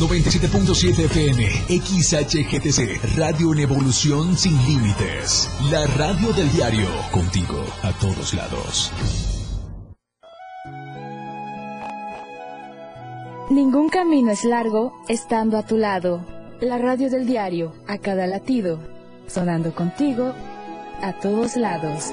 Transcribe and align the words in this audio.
97.7 0.00 1.04
FM, 1.04 1.44
XHGTC, 1.68 3.18
Radio 3.18 3.52
en 3.52 3.58
Evolución 3.58 4.34
Sin 4.34 4.56
Límites. 4.66 5.50
La 5.70 5.86
radio 5.88 6.32
del 6.32 6.50
diario, 6.50 6.88
contigo 7.12 7.62
a 7.82 7.92
todos 7.92 8.32
lados. 8.32 8.90
Ningún 13.50 13.90
camino 13.90 14.30
es 14.30 14.44
largo 14.44 14.94
estando 15.06 15.58
a 15.58 15.66
tu 15.66 15.76
lado. 15.76 16.24
La 16.62 16.78
radio 16.78 17.10
del 17.10 17.26
diario, 17.26 17.74
a 17.86 17.98
cada 17.98 18.26
latido, 18.26 18.80
sonando 19.26 19.74
contigo 19.74 20.32
a 21.02 21.12
todos 21.20 21.56
lados. 21.56 22.12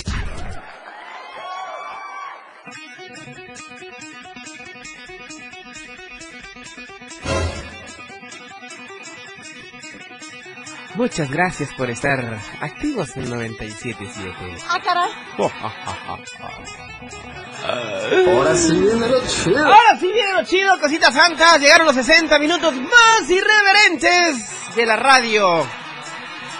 Muchas 10.95 11.29
gracias 11.29 11.69
por 11.77 11.89
estar 11.89 12.37
activos 12.59 13.15
en 13.15 13.31
97.7. 13.31 14.61
Ah, 14.67 14.79
caray. 14.83 15.09
Ahora 18.27 18.55
sí 18.55 18.73
viene 18.73 19.07
lo 19.07 19.21
chido. 19.25 19.65
Ahora 19.65 19.97
sí 19.99 20.11
viene 20.11 20.33
lo 20.33 20.43
chido, 20.43 20.79
cositas 20.79 21.13
santas. 21.13 21.61
Llegaron 21.61 21.87
los 21.87 21.95
60 21.95 22.37
minutos 22.39 22.73
más 22.75 23.29
irreverentes 23.29 24.75
de 24.75 24.85
la 24.85 24.95
radio 24.97 25.65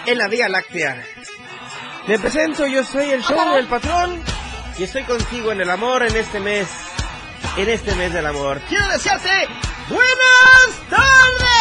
en 0.06 0.18
la 0.18 0.28
Vía 0.28 0.48
Láctea. 0.48 1.04
Me 2.08 2.18
presento, 2.18 2.66
yo 2.68 2.84
soy 2.84 3.12
el 3.12 3.24
show 3.24 3.56
del 3.56 3.68
patrón 3.68 4.24
y 4.78 4.84
estoy 4.84 5.04
contigo 5.04 5.52
en 5.52 5.62
el 5.62 5.70
amor 5.70 6.04
en 6.04 6.16
este 6.16 6.40
mes. 6.40 6.68
En 7.58 7.70
este 7.70 7.94
mes 7.96 8.14
del 8.14 8.26
amor. 8.26 8.62
Quiero 8.70 8.88
desearte 8.88 9.30
buenas 9.90 10.90
tardes. 10.90 11.52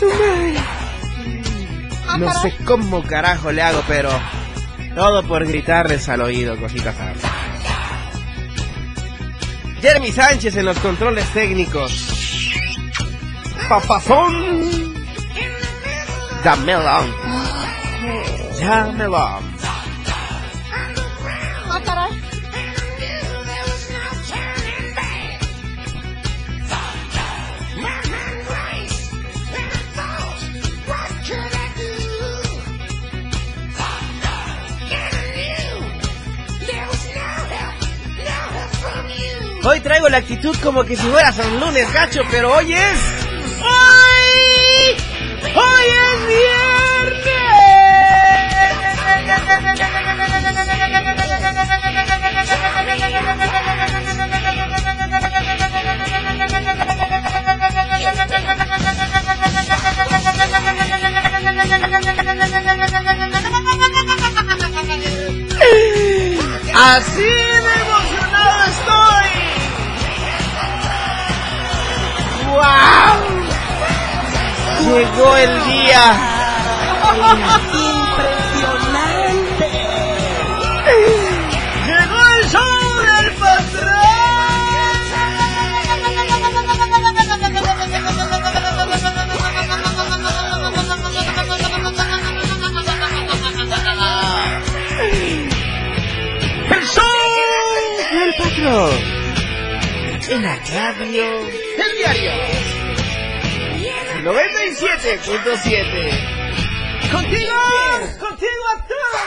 Su 0.00 0.06
madre. 0.06 0.54
No 2.18 2.32
sé 2.42 2.54
cómo 2.64 3.02
carajo 3.02 3.52
le 3.52 3.62
hago, 3.62 3.82
pero 3.86 4.10
todo 4.94 5.22
por 5.22 5.46
gritarles 5.46 6.08
al 6.08 6.22
oído, 6.22 6.58
cositas. 6.58 6.94
Jeremy 9.80 10.12
Sánchez 10.12 10.56
en 10.56 10.64
los 10.66 10.78
controles 10.80 11.26
técnicos. 11.32 12.52
Papazón. 13.68 14.94
Damelón. 16.42 17.14
Damelón. 18.60 19.49
Hoy 39.70 39.78
traigo 39.78 40.08
la 40.08 40.16
actitud 40.16 40.56
como 40.64 40.82
que 40.82 40.96
si 40.96 41.06
fuera 41.06 41.30
San 41.30 41.60
Lunes, 41.60 41.92
gacho, 41.92 42.22
pero 42.28 42.52
hoy 42.52 42.72
es. 42.72 42.98
¡Hoy! 43.62 44.96
¡Hoy 45.54 45.86
es 45.86 46.26
viernes! 46.26 47.30
Así 66.74 67.29
el 75.42 75.64
día. 75.64 76.04
Impresionante. 77.72 79.68
Llegó 81.86 82.20
el 82.26 82.42
show 82.50 82.74
del 83.10 83.28
patrón. 83.36 83.90
El 96.70 96.84
show 96.86 97.16
del 98.12 98.32
patrón. 98.38 98.94
En 100.28 100.40
la 100.42 100.56
radio. 100.56 101.26
El 101.78 101.92
diario. 101.96 102.49
97.7. 104.80 107.12
Contigo, 107.12 107.52
contigo 108.18 108.64
todos. 108.88 109.20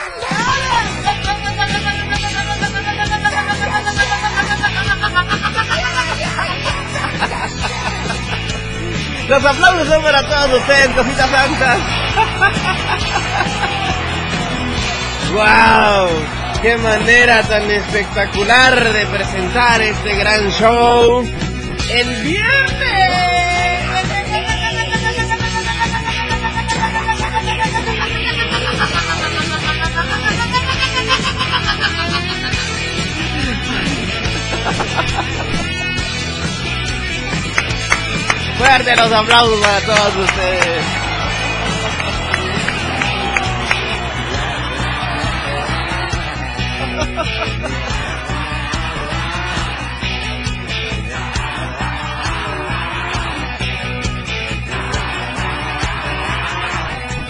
Los 9.28 9.44
aplausos 9.44 9.86
son 9.88 10.02
para 10.02 10.26
todos 10.26 10.58
ustedes, 10.58 10.88
cositas 10.88 11.30
santas. 11.30 11.78
¡Wow! 15.32 16.08
¡Qué 16.62 16.76
manera 16.78 17.42
tan 17.44 17.70
espectacular 17.70 18.92
de 18.92 19.06
presentar 19.06 19.80
este 19.82 20.16
gran 20.16 20.50
show! 20.50 21.24
¡El 21.90 22.22
viernes! 22.24 22.83
Fuerte 38.58 38.96
los 38.96 39.12
aplausos 39.12 39.60
para 39.60 39.80
todos 39.80 40.16
ustedes. 40.16 40.84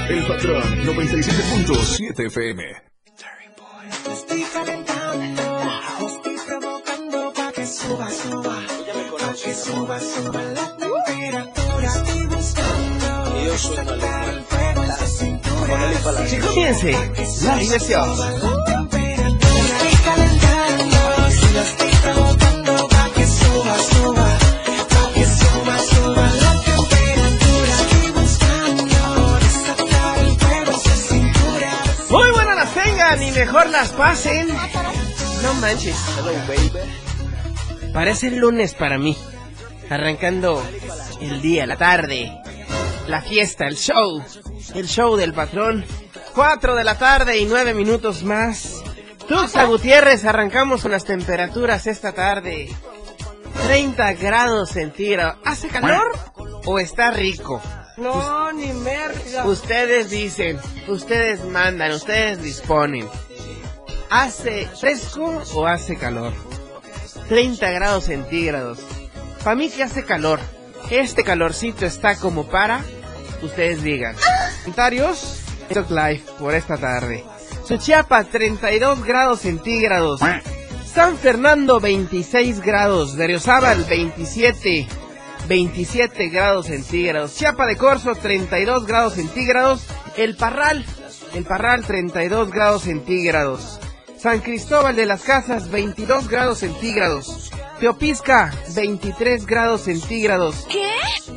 El 0.09 0.27
patrón 0.27 0.63
97.7 0.87 2.27
FM. 2.27 2.63
Suba, 7.87 8.09
suba, 8.11 8.57
que 9.43 9.55
suba, 9.55 10.01
suba 10.01 10.43
la 10.43 10.77
temperatura. 10.77 11.89
Estoy 11.89 12.27
buscando 12.27 13.09
desatar 13.45 14.29
el 14.29 14.43
fuego 14.45 14.85
en 14.85 14.93
su 14.97 15.07
cintura. 15.19 15.77
Si 16.27 16.37
comience 16.39 16.93
la 17.45 17.57
diversión. 17.57 18.11
Estoy 18.11 18.33
calentando, 20.05 20.99
si 21.31 21.47
lo 21.55 21.61
estoy 21.61 21.93
provocando 22.03 22.89
pa' 22.89 23.11
que 23.15 23.27
suba, 23.27 23.75
suba, 23.91 24.29
pa' 24.93 25.09
que 25.15 25.25
suba, 25.25 25.79
suba 25.91 26.25
la 26.43 26.53
temperatura. 26.69 27.75
Estoy 27.83 28.09
buscando 28.21 29.01
desatar 29.41 30.19
el 30.21 30.33
fuego 30.39 30.71
en 30.73 30.81
su 30.81 30.95
cintura. 31.09 31.73
Muy 32.11 32.31
buenas 32.31 32.57
las 32.57 32.75
tengan 32.75 33.23
y 33.23 33.31
mejor 33.31 33.67
las 33.71 33.89
pasen. 33.91 34.49
No 35.43 35.55
manches. 35.55 35.97
Parece 37.95 38.27
el 38.27 38.39
lunes 38.39 38.75
para 38.75 38.99
mí. 38.99 39.17
Arrancando 39.89 40.61
el 41.21 41.41
día, 41.41 41.65
la 41.65 41.77
tarde, 41.77 42.37
la 43.07 43.23
fiesta, 43.23 43.69
el 43.69 43.77
show, 43.77 44.21
el 44.75 44.89
show 44.89 45.17
del 45.17 45.33
patrón. 45.33 45.85
Cuatro 46.35 46.75
de 46.75 46.83
la 46.83 46.99
tarde 46.99 47.39
y 47.39 47.45
nueve 47.45 47.73
minutos 47.73 48.25
más. 48.25 48.83
Tuxa 49.29 49.65
Gutiérrez, 49.65 50.25
arrancamos 50.25 50.83
con 50.83 50.91
las 50.91 51.05
temperaturas 51.05 51.87
esta 51.87 52.11
tarde. 52.11 52.69
30 53.69 54.13
grados 54.15 54.71
centígrados. 54.71 55.37
¿Hace 55.45 55.69
calor 55.69 56.19
o 56.65 56.81
está 56.81 57.13
rico? 57.13 57.63
No, 57.97 58.53
ni 58.53 58.73
merda. 58.73 59.47
Ustedes 59.47 60.11
dicen, 60.11 60.59
ustedes 60.89 61.45
mandan, 61.45 61.93
ustedes 61.93 62.43
disponen. 62.43 63.09
¿Hace 64.11 64.67
fresco 64.81 65.43
o 65.55 65.67
hace 65.67 65.97
calor? 65.97 66.33
30 67.29 67.71
grados 67.71 68.05
centígrados. 68.05 68.79
Para 69.43 69.57
mí 69.57 69.71
que 69.71 69.83
hace 69.83 70.05
calor. 70.05 70.41
Este 70.91 71.25
calorcito 71.25 71.87
está 71.87 72.17
como 72.17 72.47
para. 72.47 72.85
Ustedes 73.43 73.83
digan. 73.83 74.17
Comentarios. 74.63 75.41
TikTok 75.69 75.91
Live 75.91 76.23
por 76.39 76.55
esta 76.55 76.77
tarde. 76.77 77.25
Suchiapa 77.67 78.25
32 78.25 79.05
grados 79.05 79.41
centígrados. 79.41 80.21
San 80.85 81.17
Fernando 81.17 81.81
26 81.81 82.61
grados. 82.61 83.17
Berriozábal 83.17 83.85
27. 83.85 84.87
27 85.49 86.29
grados 86.29 86.67
centígrados. 86.67 87.35
Chiapa 87.35 87.67
de 87.67 87.77
Corzo 87.77 88.15
32 88.15 88.87
grados 88.87 89.15
centígrados. 89.15 89.87
El 90.17 90.37
Parral. 90.37 90.85
El 91.35 91.45
Parral 91.45 91.85
32 91.85 92.51
grados 92.51 92.83
centígrados. 92.83 93.81
San 94.25 94.41
Cristóbal 94.41 94.97
de 94.97 95.05
las 95.05 95.23
Casas 95.23 95.71
22 95.71 96.29
grados 96.29 96.61
centígrados. 96.61 97.51
Teopisca 97.79 98.55
23 98.75 99.45
grados 99.45 99.83
centígrados. 99.83 100.67
¿Qué? 100.71 100.89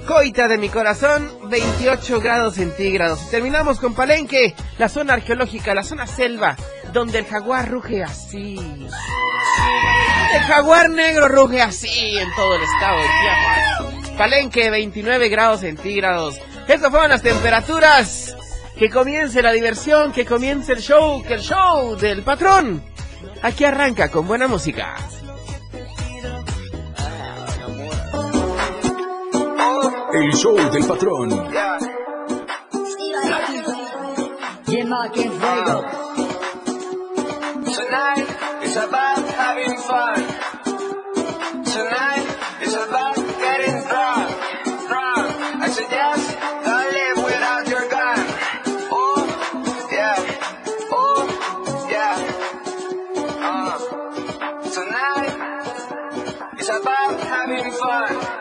Coita 0.07 0.47
de 0.47 0.57
mi 0.57 0.69
corazón, 0.69 1.29
28 1.49 2.21
grados 2.21 2.55
centígrados. 2.55 3.29
Terminamos 3.29 3.81
con 3.81 3.93
Palenque, 3.93 4.55
la 4.77 4.87
zona 4.87 5.15
arqueológica, 5.15 5.75
la 5.75 5.83
zona 5.83 6.07
selva, 6.07 6.55
donde 6.93 7.19
el 7.19 7.25
jaguar 7.25 7.69
ruge 7.69 8.03
así. 8.03 8.55
El 10.33 10.41
jaguar 10.43 10.89
negro 10.89 11.27
ruge 11.27 11.61
así 11.61 12.17
en 12.17 12.33
todo 12.37 12.55
el 12.55 12.63
estado 12.63 12.99
de 12.99 13.07
Chiapas. 13.21 14.17
Palenque, 14.17 14.69
29 14.69 15.27
grados 15.27 15.59
centígrados. 15.59 16.39
Estas 16.69 16.89
fueron 16.89 17.09
las 17.09 17.21
temperaturas. 17.21 18.33
Que 18.77 18.91
comience 18.91 19.41
la 19.41 19.51
diversión, 19.53 20.11
que 20.11 20.23
comience 20.23 20.71
el 20.73 20.79
show, 20.79 21.23
que 21.23 21.33
el 21.33 21.41
show 21.41 21.95
del 21.95 22.21
patrón. 22.21 22.83
Aquí 23.41 23.63
arranca 23.63 24.11
con 24.11 24.27
buena 24.27 24.47
música. 24.47 24.95
El 30.13 30.31
show 30.33 30.55
del 30.71 30.85
patrón. 30.85 31.29
Tonight 37.77 38.27
is 38.63 38.77
about 38.77 39.25
having 39.29 39.77
fun. 39.77 40.26
Having 57.27 57.71
fun. 57.71 58.37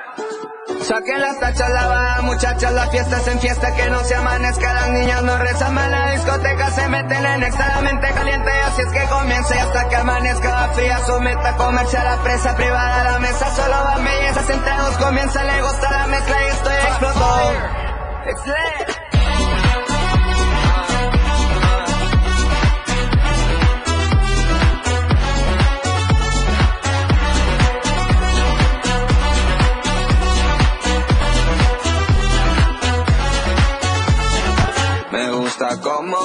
Saquen 0.82 1.20
las 1.20 1.38
tachas, 1.40 1.70
la 1.70 1.86
baja, 1.86 2.22
muchachas, 2.22 2.72
las 2.72 2.90
fiestas 2.90 3.26
en 3.28 3.40
fiesta, 3.40 3.74
que 3.74 3.90
no 3.90 4.04
se 4.04 4.14
amanezca, 4.14 4.74
las 4.74 4.90
niñas 4.90 5.22
no 5.22 5.38
rezan 5.38 5.74
más, 5.74 5.90
la 5.90 6.10
discoteca 6.12 6.70
se 6.70 6.88
meten 6.88 7.26
en 7.26 7.42
extra, 7.42 7.68
la 7.68 7.80
mente 7.82 8.08
caliente, 8.12 8.50
así 8.50 8.82
es 8.82 8.92
que 8.92 9.04
comience 9.08 9.58
hasta 9.58 9.88
que 9.88 9.96
amanezca, 9.96 10.50
va 10.50 10.68
fría 10.74 10.98
su 11.04 11.20
meta, 11.20 11.56
comerse 11.56 11.98
a 11.98 12.04
la 12.04 12.16
presa 12.22 12.54
privada, 12.56 13.04
la 13.04 13.18
mesa 13.18 13.56
solo 13.56 13.84
van 13.84 14.04
bellezas, 14.04 14.50
entre 14.50 14.76
dos 14.76 14.96
comienza, 14.98 15.44
le 15.44 15.62
gusta 15.62 15.90
la 15.90 16.06
mezcla 16.06 16.42
y 16.42 16.46
estoy 16.46 16.74
explotó. 16.74 17.52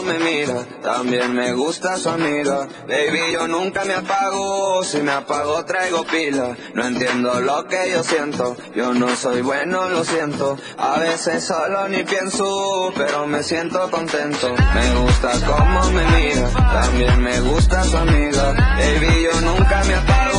Me 0.03 0.19
mira, 0.19 0.65
también 0.81 1.33
me 1.33 1.53
gusta 1.53 1.97
su 1.97 2.09
amiga. 2.09 2.67
Baby, 2.87 3.33
yo 3.33 3.47
nunca 3.47 3.83
me 3.85 3.93
apago, 3.93 4.83
si 4.83 5.01
me 5.01 5.11
apago 5.11 5.63
traigo 5.65 6.03
pila. 6.03 6.55
No 6.73 6.85
entiendo 6.85 7.39
lo 7.41 7.65
que 7.67 7.91
yo 7.91 8.03
siento, 8.03 8.55
yo 8.75 8.93
no 8.93 9.15
soy 9.15 9.41
bueno, 9.41 9.89
lo 9.89 10.03
siento. 10.03 10.57
A 10.77 10.99
veces 10.99 11.43
solo 11.43 11.87
ni 11.87 12.03
pienso, 12.03 12.91
pero 12.95 13.27
me 13.27 13.43
siento 13.43 13.89
contento. 13.91 14.53
Me 14.73 14.95
gusta 15.01 15.31
cómo 15.45 15.91
me 15.91 16.05
mira, 16.05 16.49
también 16.49 17.21
me 17.21 17.39
gusta 17.41 17.83
su 17.83 17.97
amiga. 17.97 18.53
Baby, 18.77 19.23
yo 19.23 19.41
nunca 19.41 19.83
me 19.83 19.95
apago, 19.95 20.30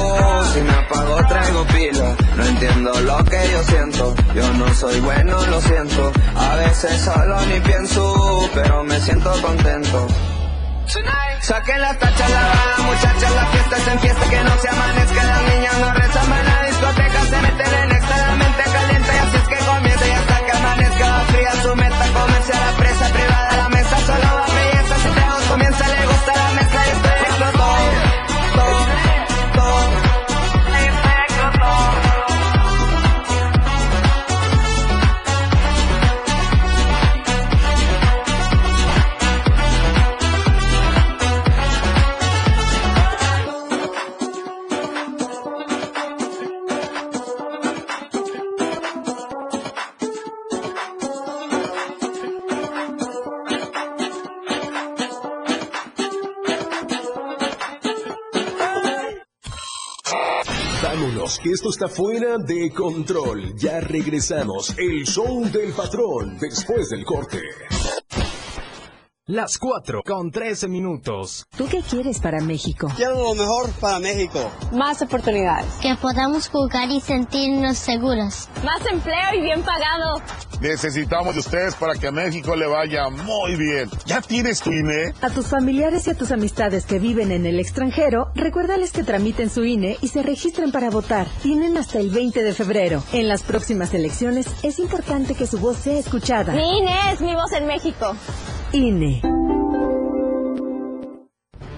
si 0.52 0.60
me 0.60 0.72
apago 0.72 1.16
traigo 1.26 1.64
pila. 1.66 2.16
No 2.36 2.44
entiendo 2.44 3.00
lo 3.00 3.24
que 3.24 3.50
yo 3.50 3.62
siento, 3.64 4.14
yo 4.34 4.52
no 4.54 4.74
soy 4.74 5.00
bueno, 5.00 5.46
lo 5.46 5.60
siento. 5.60 6.12
A 6.36 6.56
veces 6.56 7.00
solo 7.00 7.40
ni 7.46 7.60
pienso, 7.60 8.50
pero 8.54 8.84
me 8.84 9.00
siento 9.00 9.32
contento. 9.42 10.06
Saquen 11.40 11.80
las 11.80 11.98
tachas, 11.98 12.30
la 12.30 12.40
baja, 12.40 12.82
muchachas, 12.82 13.34
las 13.34 13.48
fiestas 13.50 13.88
en 13.88 13.98
fiesta, 13.98 14.30
que 14.30 14.44
no 14.44 14.58
se 14.58 14.68
amanezca, 14.68 15.24
las 15.24 15.42
niñas 15.42 15.78
no 15.80 15.92
rezan, 15.92 16.30
van 16.30 16.46
a 16.46 16.62
la 16.62 16.68
discoteca, 16.68 17.20
se 17.24 17.42
meten 17.42 17.74
en 17.74 17.91
está 61.72 61.88
fuera 61.88 62.36
de 62.36 62.70
control. 62.70 63.54
Ya 63.56 63.80
regresamos. 63.80 64.74
El 64.78 65.04
show 65.06 65.42
del 65.50 65.72
patrón 65.72 66.36
después 66.38 66.90
del 66.90 67.02
corte. 67.04 67.40
Las 69.26 69.56
4 69.56 70.02
con 70.04 70.30
13 70.30 70.68
minutos. 70.68 71.46
¿Tú 71.56 71.66
qué 71.70 71.80
quieres 71.80 72.18
para 72.20 72.40
México? 72.42 72.88
Quiero 72.94 73.22
lo 73.22 73.34
mejor 73.34 73.70
para 73.80 73.98
México. 74.00 74.38
Más 74.72 75.00
oportunidades. 75.00 75.72
Que 75.80 75.94
podamos 75.96 76.48
jugar 76.48 76.90
y 76.90 77.00
sentirnos 77.00 77.78
seguros. 77.78 78.48
Más 78.62 78.84
empleo 78.84 79.34
y 79.34 79.40
bien 79.40 79.62
pagado. 79.62 80.20
Necesitamos 80.62 81.34
de 81.34 81.40
ustedes 81.40 81.74
para 81.74 81.94
que 81.94 82.06
a 82.06 82.12
México 82.12 82.54
le 82.54 82.68
vaya 82.68 83.08
muy 83.08 83.56
bien. 83.56 83.90
¿Ya 84.06 84.20
tienes 84.20 84.60
tu 84.60 84.70
INE? 84.70 85.12
A 85.20 85.28
tus 85.28 85.48
familiares 85.48 86.06
y 86.06 86.10
a 86.10 86.14
tus 86.14 86.30
amistades 86.30 86.86
que 86.86 87.00
viven 87.00 87.32
en 87.32 87.46
el 87.46 87.58
extranjero, 87.58 88.30
recuérdales 88.36 88.92
que 88.92 89.02
tramiten 89.02 89.50
su 89.50 89.64
INE 89.64 89.96
y 90.00 90.06
se 90.06 90.22
registren 90.22 90.70
para 90.70 90.88
votar. 90.88 91.26
Tienen 91.42 91.76
hasta 91.76 91.98
el 91.98 92.10
20 92.10 92.44
de 92.44 92.54
febrero. 92.54 93.02
En 93.12 93.26
las 93.26 93.42
próximas 93.42 93.92
elecciones 93.92 94.46
es 94.62 94.78
importante 94.78 95.34
que 95.34 95.48
su 95.48 95.58
voz 95.58 95.78
sea 95.78 95.98
escuchada. 95.98 96.52
Mi 96.52 96.78
INE 96.78 97.12
es 97.12 97.20
mi 97.20 97.34
voz 97.34 97.50
en 97.52 97.66
México. 97.66 98.14
INE. 98.72 99.20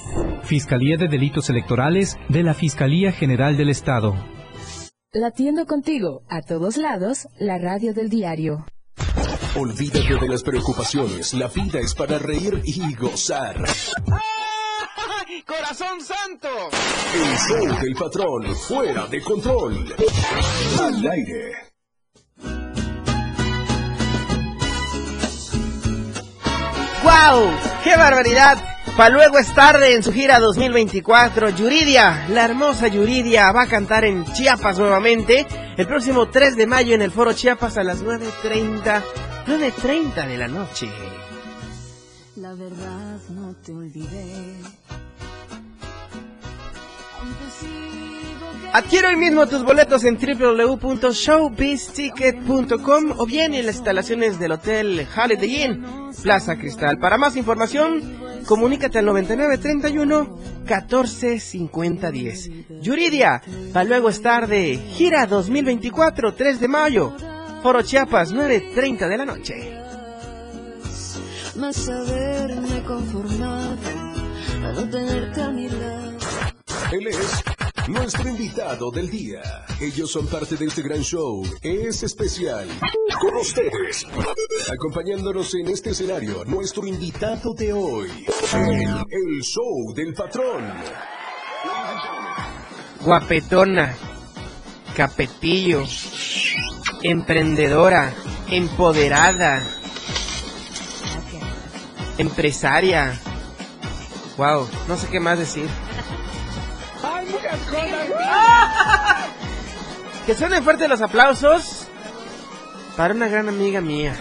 Fiscalía 0.41 0.97
de 0.97 1.07
Delitos 1.07 1.51
Electorales 1.51 2.17
de 2.27 2.41
la 2.41 2.55
Fiscalía 2.55 3.11
General 3.11 3.55
del 3.55 3.69
Estado. 3.69 4.15
Latiendo 5.15 5.67
contigo 5.67 6.23
a 6.27 6.41
todos 6.41 6.75
lados, 6.75 7.27
la 7.37 7.59
radio 7.59 7.93
del 7.93 8.09
diario. 8.09 8.65
Olvídate 9.55 10.15
de 10.19 10.27
las 10.27 10.41
preocupaciones, 10.41 11.35
la 11.35 11.47
vida 11.49 11.79
es 11.79 11.93
para 11.93 12.17
reír 12.17 12.59
y 12.63 12.95
gozar. 12.95 13.55
¡Corazón 15.45 16.01
santo! 16.01 16.47
El 17.13 17.37
show 17.37 17.79
del 17.79 17.93
patrón, 17.93 18.55
fuera 18.55 19.05
de 19.05 19.21
control. 19.21 19.85
Al 20.81 21.11
aire. 21.11 21.51
¡Wow! 27.03 27.51
¡Qué 27.83 27.95
barbaridad! 27.95 28.72
Pa' 28.97 29.09
luego 29.09 29.39
es 29.39 29.51
tarde 29.55 29.95
en 29.95 30.03
su 30.03 30.13
gira 30.13 30.39
2024. 30.39 31.49
Yuridia, 31.49 32.27
la 32.29 32.45
hermosa 32.45 32.87
Yuridia, 32.87 33.51
va 33.51 33.63
a 33.63 33.67
cantar 33.67 34.05
en 34.05 34.23
Chiapas 34.23 34.77
nuevamente 34.77 35.47
el 35.77 35.87
próximo 35.87 36.29
3 36.29 36.55
de 36.55 36.67
mayo 36.67 36.93
en 36.93 37.01
el 37.01 37.09
Foro 37.09 37.33
Chiapas 37.33 37.77
a 37.77 37.83
las 37.83 38.03
9.30, 38.03 39.01
9.30 39.47 40.27
de 40.27 40.37
la 40.37 40.47
noche. 40.47 40.89
La 42.35 42.53
verdad 42.53 43.17
no 43.29 43.55
te 43.65 43.73
olvidé. 43.73 44.57
Adquiere 48.73 49.07
hoy 49.09 49.17
mismo 49.17 49.45
tus 49.45 49.63
boletos 49.63 50.03
en 50.03 50.17
www.showbizticket.com 50.17 53.13
o 53.19 53.25
bien 53.27 53.53
en 53.53 53.67
las 53.67 53.75
instalaciones 53.75 54.39
del 54.39 54.53
Hotel 54.53 55.07
Holiday 55.15 55.63
Inn, 55.63 55.85
Plaza 56.23 56.55
Cristal. 56.55 56.97
Para 56.97 57.19
más 57.19 57.35
información, 57.35 58.01
comunícate 58.47 58.97
al 58.97 59.05
9931 59.05 60.39
14 60.65 61.39
50 61.39 62.09
10. 62.09 62.49
Yuridia, 62.81 63.43
para 63.71 63.85
luego 63.85 64.09
estar 64.09 64.47
de 64.47 64.77
gira 64.77 65.27
2024, 65.27 66.33
3 66.33 66.59
de 66.59 66.67
mayo, 66.67 67.15
Foro 67.61 67.83
Chiapas, 67.83 68.33
9.30 68.33 69.07
de 69.07 69.17
la 69.17 69.25
noche. 69.25 69.77
Más 71.57 71.89
haberme 71.89 72.81
conformado 72.81 73.77
a 74.65 74.71
no 74.71 74.89
tenerte 74.89 75.43
a 75.43 75.51
mi 75.51 75.69
lado. 75.69 76.17
Él 76.91 77.05
es 77.07 77.43
nuestro 77.87 78.29
invitado 78.29 78.91
del 78.91 79.09
día. 79.09 79.41
Ellos 79.79 80.11
son 80.11 80.27
parte 80.27 80.55
de 80.55 80.65
este 80.65 80.81
gran 80.81 81.01
show. 81.01 81.43
Es 81.61 82.03
especial. 82.03 82.67
Con 83.19 83.35
ustedes. 83.35 84.05
Acompañándonos 84.71 85.53
en 85.55 85.67
este 85.69 85.91
escenario, 85.91 86.45
nuestro 86.45 86.85
invitado 86.87 87.53
de 87.53 87.73
hoy. 87.73 88.09
El, 88.53 89.41
show 89.41 89.93
del 89.93 90.13
patrón. 90.13 90.73
Guapetona, 93.01 93.95
capetillo, 94.95 95.83
emprendedora, 97.01 98.13
empoderada, 98.49 99.61
empresaria. 102.17 103.19
Wow, 104.37 104.67
no 104.87 104.97
sé 104.97 105.07
qué 105.07 105.19
más 105.19 105.37
decir. 105.37 105.69
Que 110.25 110.35
suenen 110.35 110.63
fuertes 110.63 110.87
los 110.87 111.01
aplausos 111.01 111.87
para 112.95 113.13
una 113.13 113.27
gran 113.27 113.49
amiga 113.49 113.81
mía. 113.81 114.15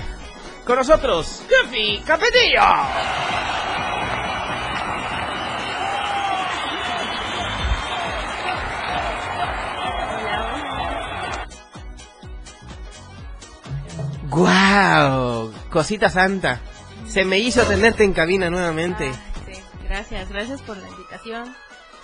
Con 0.65 0.77
nosotros, 0.77 1.43
Goofy 1.49 2.03
Capetillo. 2.05 2.61
¡Guau! 14.29 15.53
Cosita 15.71 16.09
santa. 16.09 16.61
Se 17.07 17.25
me 17.25 17.39
hizo 17.39 17.63
tenerte 17.65 18.03
en 18.03 18.13
cabina 18.13 18.51
nuevamente. 18.51 19.13
Gracias, 19.85 20.31
gracias 20.31 20.63
por 20.63 20.79
la 20.79 20.89
invitación. 20.89 21.55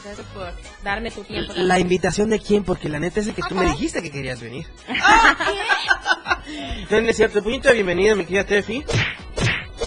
Gracias 0.05 0.27
por 0.29 0.53
darme 0.83 1.11
tu 1.11 1.23
tiempo. 1.25 1.53
¿La 1.57 1.79
invitación 1.79 2.31
de 2.31 2.39
quién? 2.41 2.65
Porque 2.65 2.89
la 2.89 2.99
neta 3.01 3.21
es 3.21 3.29
que 3.31 3.43
tú 3.49 3.55
me 3.55 3.67
dijiste 3.67 4.03
que 4.03 4.11
querías 4.11 4.41
venir. 4.41 4.67
No, 6.91 7.03
no 7.03 7.11
es 7.11 7.17
cierto. 7.17 7.43
Puñito 7.43 7.69
de 7.69 7.75
bienvenida, 7.75 8.15
mi 8.15 8.25
querida 8.25 8.45
Tefi. 8.45 8.83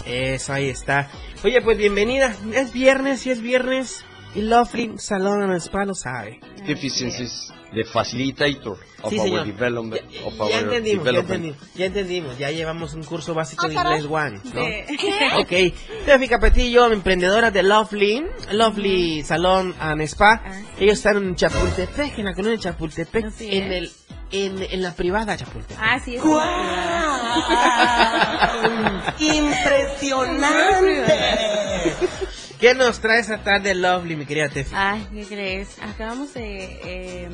Eso, 0.06 0.52
ahí 0.52 0.68
está. 0.68 1.10
Oye, 1.42 1.60
pues 1.60 1.76
bienvenida. 1.76 2.36
Es 2.54 2.72
viernes, 2.72 3.26
y 3.26 3.30
es 3.30 3.40
viernes. 3.40 4.04
Y 4.34 4.40
Lovely 4.42 4.92
Salón 4.98 5.42
en 5.42 5.52
Spa 5.60 5.84
lo 5.84 5.94
sabe. 5.94 6.40
Deficiencies, 6.66 7.52
the 7.74 7.84
facilitator 7.84 8.78
of 9.02 9.10
Sí, 9.10 9.18
our 9.18 9.44
development. 9.44 10.00
Ya, 10.10 10.24
of 10.26 10.34
ya 10.36 10.42
our 10.44 10.52
entendimos, 10.52 11.04
ya 11.04 11.10
development. 11.12 11.44
entendimos, 11.44 11.74
ya 11.74 11.84
entendimos. 11.86 12.38
Ya 12.38 12.50
llevamos 12.50 12.94
un 12.94 13.02
curso 13.04 13.34
básico 13.34 13.66
Ah, 13.66 13.68
de 13.68 13.74
caray. 13.74 14.00
inglés 14.00 14.10
one, 14.10 14.40
¿no? 14.54 14.64
Sí. 14.64 14.98
Ok. 15.36 15.50
Tefi 16.06 16.28
Capetillo, 16.28 16.90
emprendedora 16.92 17.50
de 17.50 17.62
Lovely, 17.62 18.24
Lovely 18.52 19.22
Salón 19.22 19.74
and 19.78 20.00
Spa. 20.02 20.42
Ellos 20.78 20.96
están 20.98 21.16
en 21.18 21.34
Chapultepec, 21.36 22.18
en 22.18 22.24
la 22.24 22.32
colonia 22.32 22.56
de 22.56 22.62
Chapultepec, 22.62 23.26
Así 23.26 23.48
en 23.54 23.64
es. 23.64 23.72
el 23.72 23.92
en, 24.34 24.62
en 24.62 24.80
la 24.82 24.94
privada 24.94 25.36
Chapultepec. 25.36 25.76
Ah, 25.78 25.98
sí, 26.02 26.16
es. 26.16 26.22
¡Impresionante! 29.34 31.04
¿Qué 32.62 32.76
nos 32.76 33.00
trae 33.00 33.18
esa 33.18 33.42
tarde 33.42 33.74
Lovely, 33.74 34.14
mi 34.14 34.24
querida 34.24 34.48
Tefi? 34.48 34.70
Ay, 34.72 35.04
¿qué 35.12 35.24
crees? 35.24 35.80
Acabamos 35.82 36.32
de 36.34 36.78
eh, 36.84 37.28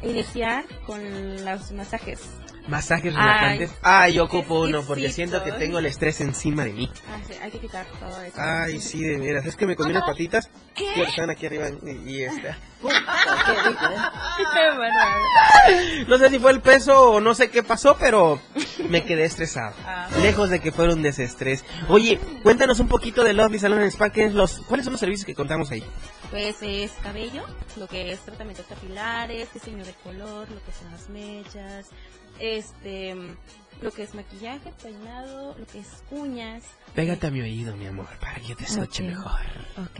iniciar 0.00 0.64
con 0.86 1.44
los 1.44 1.70
masajes. 1.72 2.20
Masajes 2.68 3.14
relajantes. 3.14 3.70
Ay, 3.82 4.14
yo 4.14 4.24
ocupo 4.24 4.60
uno 4.60 4.82
porque 4.82 5.10
siento 5.10 5.42
que 5.42 5.52
tengo 5.52 5.78
el 5.78 5.86
estrés 5.86 6.20
encima 6.20 6.64
de 6.64 6.72
mí. 6.72 6.90
Ah, 7.08 7.18
sí, 7.26 7.34
hay 7.40 7.50
que 7.50 7.58
quitar 7.58 7.86
todo 7.98 8.22
eso. 8.22 8.40
Ay, 8.40 8.80
sí, 8.80 9.02
de 9.02 9.18
veras. 9.18 9.46
Es 9.46 9.56
que 9.56 9.66
me 9.66 9.76
comí 9.76 9.90
unas 9.90 10.04
patitas 10.04 10.50
que 10.74 11.02
están 11.02 11.30
aquí 11.30 11.46
arriba 11.46 11.68
y, 12.06 12.22
esta. 12.22 12.58
bueno, 12.82 13.00
No 16.08 16.18
sé 16.18 16.30
si 16.30 16.38
fue 16.38 16.52
el 16.52 16.60
peso 16.60 17.12
o 17.12 17.20
no 17.20 17.34
sé 17.34 17.50
qué 17.50 17.62
pasó, 17.62 17.96
pero 17.98 18.40
me 18.88 19.04
quedé 19.04 19.24
estresado. 19.24 19.74
Ah. 19.84 20.08
Lejos 20.22 20.48
de 20.48 20.60
que 20.60 20.72
fuera 20.72 20.94
un 20.94 21.02
desestrés. 21.02 21.64
Oye, 21.88 22.18
cuéntanos 22.42 22.80
un 22.80 22.88
poquito 22.88 23.24
de 23.24 23.32
Lovely 23.32 23.58
Salon 23.58 23.82
Spa. 23.82 24.10
¿qué 24.10 24.24
es 24.24 24.34
los, 24.34 24.58
¿Cuáles 24.68 24.84
son 24.84 24.92
los 24.92 25.00
servicios 25.00 25.26
que 25.26 25.34
contamos 25.34 25.70
ahí? 25.70 25.82
Pues 26.30 26.56
es 26.62 26.92
cabello, 27.02 27.44
lo 27.76 27.86
que 27.88 28.12
es 28.12 28.20
tratamientos 28.20 28.64
capilares, 28.66 29.52
diseño 29.52 29.84
de 29.84 29.92
color, 30.02 30.50
lo 30.50 30.64
que 30.64 30.72
son 30.72 30.90
las 30.90 31.08
mechas, 31.10 31.90
este, 32.42 33.14
lo 33.80 33.90
que 33.92 34.02
es 34.02 34.14
maquillaje, 34.14 34.72
peinado, 34.82 35.56
lo 35.58 35.66
que 35.66 35.78
es 35.80 36.02
uñas. 36.10 36.64
Pégate 36.94 37.28
a 37.28 37.30
mi 37.30 37.40
oído, 37.40 37.76
mi 37.76 37.86
amor, 37.86 38.06
para 38.20 38.34
que 38.40 38.48
yo 38.48 38.56
te 38.56 38.64
escuche 38.64 39.02
Ok. 39.04 39.08
mejor. 39.08 39.40
Ok, 39.78 39.98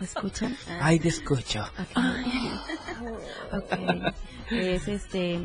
¿me 0.00 0.04
escuchan? 0.06 0.56
Ah. 0.68 0.78
Ay, 0.82 0.98
te 1.00 1.08
escucho. 1.08 1.64
Ok. 3.52 4.12
Es 4.50 4.88
este 4.88 5.38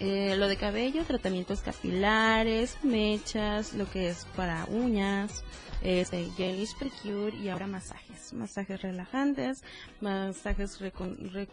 eh, 0.00 0.34
lo 0.36 0.48
de 0.48 0.56
cabello, 0.56 1.04
tratamientos 1.04 1.60
capilares, 1.60 2.76
mechas, 2.82 3.74
lo 3.74 3.88
que 3.90 4.08
es 4.08 4.26
para 4.36 4.64
uñas, 4.66 5.44
este, 5.82 6.28
gelish, 6.36 6.76
precure 6.78 7.36
y 7.36 7.48
ahora 7.48 7.66
masajes, 7.66 8.32
masajes 8.32 8.82
relajantes, 8.82 9.62
masajes 10.00 10.80
recon- 10.80 11.30
re- 11.32 11.48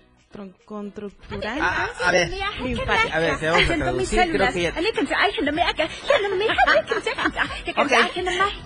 contracturantes. 0.65 1.61
Ah, 1.61 1.87
a 2.05 2.11
ver, 2.11 2.31
a 3.11 3.19
ver, 3.19 3.39
te 3.39 3.49
vamos 3.49 3.69
a 3.69 3.75
traducir, 3.75 4.19
creo 4.31 4.51
que 4.53 4.61
ya... 4.61 4.73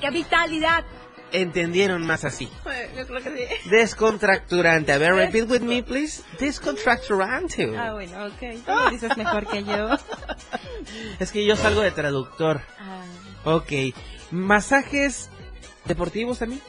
¡Qué 0.01 0.09
vitalidad! 0.11 0.83
Entendieron 1.31 2.05
más 2.05 2.23
así. 2.23 2.49
Descontracturante. 3.69 4.93
A 4.93 4.97
ver, 4.97 5.13
repeat 5.15 5.49
with 5.49 5.61
me, 5.61 5.83
please. 5.83 6.21
Descontracturante. 6.39 7.75
Ah, 7.77 7.93
bueno, 7.93 8.25
ok. 8.27 8.63
Tú 8.65 8.71
lo 8.71 8.89
dices 8.91 9.17
mejor 9.17 9.47
que 9.47 9.63
yo. 9.63 9.89
Es 11.19 11.31
que 11.31 11.45
yo 11.45 11.55
salgo 11.55 11.81
de 11.81 11.91
traductor. 11.91 12.61
Ah, 12.79 13.01
Ok. 13.43 13.71
¿Masajes 14.31 15.29
deportivos 15.85 16.39
también? 16.39 16.61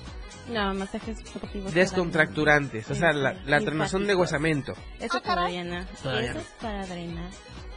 No, 0.48 0.74
masajes 0.74 1.22
deportivos. 1.24 1.74
Descontracturantes. 1.74 2.90
O 2.90 2.94
sea, 2.94 3.12
la, 3.12 3.34
la 3.46 3.60
de 4.06 4.14
huesamento. 4.14 4.74
Eso 5.00 5.20
todavía 5.20 5.64
no. 5.64 5.84
Todavía 6.02 6.30
Eso 6.30 6.34
no. 6.34 6.40
es 6.40 6.46
para 6.60 6.86
drenar. 6.86 7.30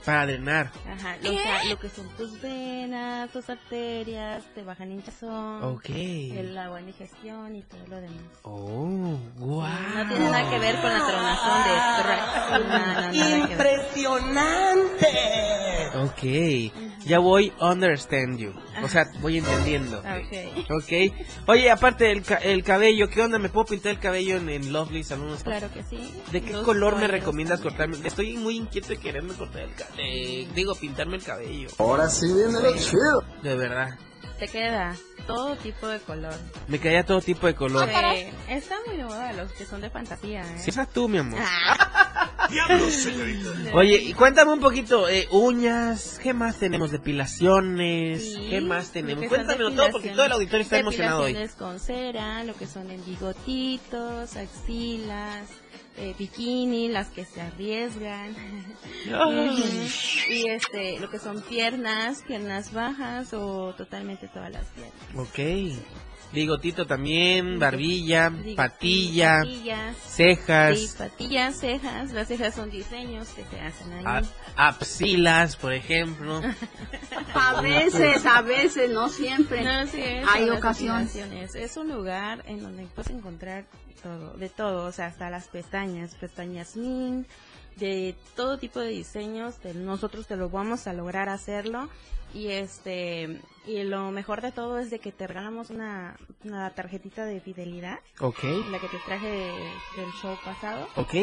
Para 0.06 0.26
drenar. 0.26 0.72
Ajá, 0.92 1.18
lo, 1.22 1.30
o 1.30 1.34
sea, 1.34 1.64
lo 1.66 1.78
que 1.78 1.90
son 1.90 2.08
tus 2.18 2.42
venas, 2.42 3.30
tus 3.32 3.50
arterias, 3.50 4.44
te 4.56 4.64
bajan 4.64 4.92
hinchazón. 4.92 5.64
Ok. 5.64 5.90
El 5.90 6.58
agua 6.58 6.80
en 6.80 6.86
digestión 6.88 7.56
y 7.56 7.62
todo 7.64 7.82
lo 7.88 7.98
demás. 7.98 8.18
Oh, 8.44 9.18
wow. 9.38 9.68
No 9.96 10.08
tiene 10.08 10.30
nada 10.32 10.50
que 10.50 10.60
ver 10.60 10.76
con 10.82 10.92
la 10.94 11.06
tronación 11.06 11.64
de 11.64 11.72
Shrek. 12.00 12.22
No, 12.52 12.60
no, 12.60 13.12
ver. 13.12 13.52
¡Impresionante! 13.52 15.08
Ok. 15.96 16.24
Ya 17.06 17.20
voy 17.20 17.52
understand 17.60 18.38
you. 18.38 18.54
O 18.84 18.88
sea, 18.90 19.06
voy 19.22 19.38
entendiendo. 19.40 20.00
Ok. 20.00 20.72
Ok. 20.72 20.92
Oye, 21.48 21.72
aparte 21.72 22.12
el, 22.12 22.22
ca- 22.24 22.36
el 22.38 22.64
cabello, 22.64 23.10
¿qué 23.10 23.22
onda? 23.22 23.40
¿Me 23.40 23.50
puedo 23.50 23.66
pintar 23.66 23.94
el 23.94 24.00
cabello 24.00 24.38
en, 24.38 24.50
en 24.50 24.72
Lovely 24.74 25.04
Salon? 25.04 25.34
Spa? 25.36 25.52
Claro 25.52 25.74
que 25.74 25.84
sí. 25.84 26.14
¿De 26.32 26.42
qué 26.42 26.54
Los 26.54 26.64
color 26.66 26.98
me 26.98 27.08
recomiendas 27.08 27.62
cortarme? 27.62 27.98
Estoy 28.06 28.38
muy 28.38 28.58
inquieto 28.58 28.90
de 28.90 28.98
quererme 28.98 29.34
cortar 29.34 29.62
el 29.64 29.74
cabello. 29.74 29.99
Digo, 30.54 30.76
pintarme 30.76 31.18
el 31.18 31.24
cabello. 31.24 31.70
Ahora 31.78 32.10
sí 32.10 32.26
viene 32.28 32.62
lo 32.62 32.76
chido. 32.76 33.24
De 33.44 33.56
verdad. 33.56 33.98
Te 34.40 34.48
queda 34.48 34.96
todo 35.28 35.56
tipo 35.58 35.88
de 35.88 36.00
color. 36.00 36.34
Me 36.68 36.80
caía 36.80 37.06
todo 37.06 37.22
tipo 37.22 37.46
de 37.46 37.56
color. 37.56 37.88
Sí, 37.88 38.26
está 38.48 38.76
muy 38.88 38.98
de 38.98 39.04
moda 39.04 39.34
los 39.34 39.52
que 39.52 39.66
son 39.66 39.82
de 39.82 39.90
fantasía, 39.90 40.42
¿eh? 40.42 40.58
Sí, 40.58 40.70
esa 40.70 40.86
tú, 40.86 41.10
mi 41.10 41.18
amor. 41.18 41.40
Ah. 41.44 42.30
Oye, 43.74 43.98
y 43.98 44.14
cuéntame 44.14 44.52
un 44.54 44.60
poquito, 44.60 45.08
eh, 45.08 45.28
uñas, 45.32 46.20
¿qué 46.24 46.34
más 46.34 46.58
tenemos? 46.58 46.90
Depilaciones, 46.90 48.24
Sí, 48.24 48.48
¿qué 48.50 48.62
más 48.62 48.92
tenemos? 48.92 49.28
Cuéntamelo 49.28 49.72
todo 49.72 49.90
porque 49.92 50.10
todo 50.10 50.26
el 50.26 50.32
auditorio 50.32 50.64
está 50.64 50.80
emocionado 50.80 51.22
hoy. 51.22 51.34
Depilaciones 51.34 51.56
con 51.56 51.80
cera, 51.80 52.44
lo 52.44 52.56
que 52.56 52.66
son 52.66 52.90
en 52.90 53.06
bigotitos, 53.06 54.36
axilas, 54.36 55.48
eh, 56.00 56.16
bikini, 56.18 56.88
las 56.88 57.08
que 57.10 57.26
se 57.26 57.42
arriesgan. 57.42 58.36
Y 60.30 60.48
este, 60.48 61.00
lo 61.00 61.10
que 61.10 61.20
son 61.20 61.42
piernas, 61.42 62.24
piernas 62.28 62.72
bajas 62.74 63.34
o 63.34 63.74
totalmente 63.76 64.28
todas 64.28 64.52
las 64.52 64.66
piernas. 64.68 64.94
Ok. 65.16 65.80
Bigotito 66.32 66.86
también, 66.86 67.58
barbilla, 67.58 68.32
patilla, 68.56 69.40
patillas. 69.40 69.98
cejas, 69.98 70.78
Sí, 70.80 70.90
patillas, 70.96 71.56
cejas. 71.60 72.12
Las 72.12 72.28
cejas 72.28 72.54
son 72.54 72.70
diseños 72.70 73.30
que 73.30 73.44
se 73.46 73.60
hacen 73.60 73.92
ahí. 73.94 74.04
a- 74.56 74.68
axilas, 74.68 75.56
por 75.56 75.74
ejemplo. 75.74 76.40
A 77.34 77.62
veces, 77.62 78.26
a 78.28 78.42
veces, 78.44 78.92
no 78.92 79.10
siempre. 79.10 79.64
No, 79.64 79.88
sí, 79.88 80.00
es, 80.02 80.28
Hay 80.32 80.48
ocasiones. 80.50 81.16
Es 81.56 81.78
un 81.78 81.88
lugar 81.90 82.44
en 82.46 82.62
donde 82.62 82.86
puedes 82.94 83.12
encontrar 83.12 83.66
todo, 84.00 84.34
de 84.38 84.50
todo, 84.50 84.86
o 84.88 84.92
sea, 84.92 85.08
hasta 85.08 85.30
las 85.30 85.48
pestañas, 85.48 86.16
pestañas 86.16 86.76
min, 86.76 87.26
de 87.78 88.16
todo 88.36 88.58
tipo 88.58 88.80
de 88.80 88.90
diseños, 88.90 89.62
de 89.62 89.74
nosotros 89.74 90.28
te 90.28 90.36
lo 90.36 90.50
vamos 90.50 90.88
a 90.88 90.94
lograr 90.94 91.30
hacerlo 91.30 91.90
y 92.34 92.48
este 92.50 93.40
y 93.66 93.84
lo 93.84 94.12
mejor 94.12 94.42
de 94.42 94.52
todo 94.52 94.80
es 94.80 94.90
de 94.90 95.00
que 95.00 95.12
te 95.12 95.26
regalamos 95.28 95.70
una, 95.70 96.16
una 96.44 96.70
tarjetita 96.72 97.26
de 97.26 97.40
fidelidad, 97.40 98.00
Ok, 98.20 98.44
la 98.72 98.80
que 98.80 98.88
te 98.88 98.98
traje 99.06 99.28
de- 99.28 99.72
del 99.98 100.12
show 100.22 100.36
pasado. 100.44 100.88
ok. 100.96 101.14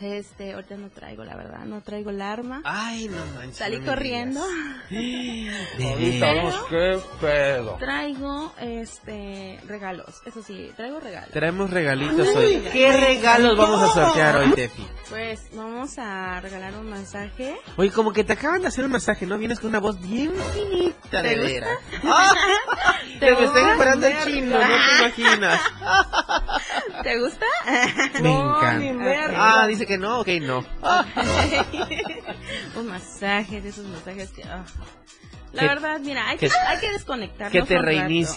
Este, 0.00 0.52
ahorita 0.52 0.76
no 0.76 0.90
traigo, 0.90 1.24
la 1.24 1.36
verdad, 1.36 1.60
no 1.64 1.80
traigo 1.80 2.10
el 2.10 2.20
arma. 2.20 2.60
Ay, 2.64 3.08
no 3.08 3.16
manches. 3.34 3.56
Salí 3.56 3.78
no 3.78 3.86
corriendo. 3.86 4.44
qué 4.90 5.50
pedo. 7.20 7.76
Traigo 7.78 8.52
este 8.60 9.58
regalos, 9.66 10.20
eso 10.26 10.42
sí, 10.42 10.70
traigo 10.76 11.00
regalos. 11.00 11.30
Traemos 11.30 11.70
regalitos 11.70 12.28
hoy. 12.36 12.62
¿Qué 12.72 12.92
regalos 12.94 13.56
vamos 13.56 13.82
a 13.82 13.88
sortear 13.94 14.36
hoy, 14.36 14.50
Tefi? 14.54 14.86
Pues 15.08 15.40
vamos 15.54 15.98
a 15.98 16.40
regalar 16.40 16.74
un 16.74 16.90
masaje. 16.90 17.56
Oye, 17.76 17.90
como 17.90 18.12
que 18.12 18.22
te 18.24 18.34
acaban 18.34 18.60
de 18.62 18.68
hacer 18.68 18.84
un 18.84 18.92
masaje, 18.92 19.24
¿no? 19.24 19.38
Vienes 19.38 19.60
con 19.60 19.70
una 19.70 19.80
voz 19.80 19.98
bien 20.00 20.32
finita, 20.52 21.22
de 21.22 21.28
¿Te 21.30 21.36
gusta? 21.36 21.46
veras. 21.46 21.78
Te 23.20 23.32
me 23.34 23.44
está 23.44 23.72
esperando 23.72 24.06
el 24.06 24.18
chino, 24.24 24.58
no 24.58 24.66
te 24.66 24.72
imaginas. 25.22 25.60
¿Te 27.02 27.18
gusta? 27.18 27.46
Me 28.20 28.22
No, 28.34 28.56
encanta. 28.58 29.62
Ah, 29.62 29.66
dice 29.66 29.85
que 29.86 29.98
no, 29.98 30.20
ok, 30.20 30.28
no. 30.42 30.64
un 32.76 32.86
masaje 32.88 33.60
de 33.60 33.68
esos 33.70 33.86
masajes 33.86 34.30
que 34.30 34.42
ah. 34.44 34.64
La 35.52 35.62
Que- 35.62 35.68
verdad, 35.68 36.00
mira, 36.00 36.28
hay 36.28 36.36
que, 36.36 36.50
hay 36.68 36.78
que 36.80 36.92
desconectarnos 36.92 37.52
que 37.52 37.62
te 37.62 37.76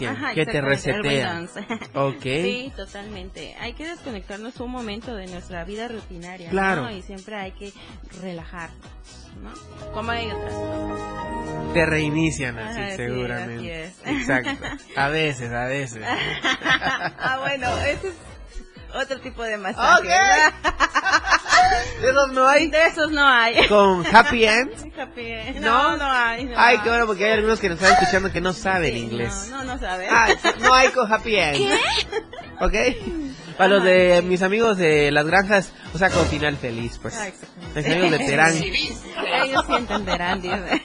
Ajá, 0.07 0.33
que 0.33 0.45
te 0.45 0.61
rebalance. 0.61 1.59
Ok. 1.93 2.21
Sí, 2.21 2.71
totalmente. 2.77 3.55
Hay 3.59 3.73
que 3.73 3.85
desconectarnos 3.85 4.57
un 4.61 4.71
momento 4.71 5.13
de 5.15 5.27
nuestra 5.27 5.65
vida 5.65 5.89
rutinaria, 5.89 6.49
Claro. 6.49 6.83
¿no? 6.83 6.91
Y 6.91 7.01
siempre 7.01 7.35
hay 7.35 7.51
que 7.51 7.73
relajarnos, 8.21 8.79
¿no? 9.43 9.51
Como 9.91 10.11
hay 10.11 10.27
otras 10.31 10.53
cosas. 10.53 11.73
Te 11.73 11.85
reinician 11.85 12.57
así, 12.57 12.79
Ajá, 12.79 12.89
sí, 12.91 12.95
seguramente. 12.97 13.83
así 13.83 13.91
es. 14.05 14.21
Exacto. 14.21 14.65
A 14.95 15.07
veces, 15.09 15.51
a 15.51 15.65
veces. 15.65 16.03
ah, 16.05 17.37
bueno, 17.41 17.75
ese 17.79 18.07
es 18.09 18.13
otro 18.93 19.19
tipo 19.19 19.43
de 19.43 19.57
masaje. 19.57 20.07
¿De 22.01 22.09
esos 22.09 22.31
no 22.31 22.47
hay? 22.47 22.69
De 22.69 22.85
esos 22.85 23.11
no 23.11 23.25
hay. 23.25 23.67
¿Con 23.67 24.05
happy 24.15 24.45
end? 24.45 24.71
Happy 24.99 25.31
end. 25.31 25.59
No, 25.59 25.95
no 25.97 26.11
hay. 26.11 26.45
no 26.45 26.53
Ay, 26.57 26.77
qué 26.79 26.89
bueno, 26.89 27.05
porque 27.05 27.25
hay 27.25 27.31
algunos 27.33 27.59
que 27.59 27.69
nos 27.69 27.81
están 27.81 27.93
escuchando 27.97 28.31
que 28.31 28.41
no 28.41 28.53
saben 28.53 28.95
inglés. 28.95 29.47
No, 29.49 29.63
no, 29.63 29.75
no 29.75 29.79
sabes. 29.79 30.09
Ah, 30.11 30.27
no 30.59 30.73
hay 30.73 30.89
con 30.89 31.11
happy 31.11 31.35
end. 31.35 31.57
¿Qué? 31.57 31.79
¿Ok? 32.65 32.73
Para 33.57 33.75
los 33.75 33.83
de 33.83 34.21
mis 34.21 34.41
amigos 34.41 34.77
de 34.77 35.11
las 35.11 35.25
granjas, 35.25 35.71
o 35.93 35.97
sea, 35.97 36.09
con 36.09 36.25
final 36.27 36.55
feliz, 36.57 36.97
pues. 37.01 37.17
Ah. 37.17 37.27
Mis 37.75 37.85
amigos 37.85 38.11
de 38.11 38.19
Terán. 38.25 38.55
Ellos 38.55 39.65
sí 39.67 39.73
entenderán, 39.73 40.41
dice. 40.41 40.81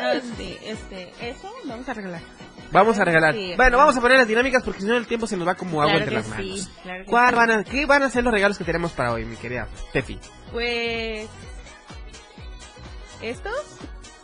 No, 0.00 0.36
sí, 0.36 0.58
este, 0.62 1.12
eso 1.20 1.52
vamos 1.64 1.88
a 1.88 1.94
regalar. 1.94 2.22
Vamos 2.70 2.98
a 2.98 3.04
regalar. 3.04 3.34
Sí, 3.34 3.54
bueno, 3.56 3.78
vamos 3.78 3.96
a 3.96 4.00
poner 4.00 4.18
las 4.18 4.28
dinámicas 4.28 4.62
porque 4.62 4.80
si 4.80 4.86
no 4.86 4.96
el 4.96 5.06
tiempo 5.06 5.26
se 5.26 5.36
nos 5.36 5.48
va 5.48 5.54
como 5.54 5.80
agua 5.80 5.94
Claro 5.94 6.04
entre 6.04 6.14
las 6.16 6.24
sí, 6.26 6.30
manos. 6.30 6.68
claro 6.82 7.04
que 7.04 7.10
¿Cuál 7.10 7.28
sí. 7.30 7.34
van 7.34 7.50
a, 7.50 7.64
¿Qué 7.64 7.86
van 7.86 8.02
a 8.02 8.10
ser 8.10 8.24
los 8.24 8.32
regalos 8.32 8.58
que 8.58 8.64
tenemos 8.64 8.92
para 8.92 9.12
hoy, 9.12 9.24
mi 9.24 9.36
querida 9.36 9.68
Tefi? 9.92 10.18
Pues. 10.52 11.26
¿Estos? 13.22 13.52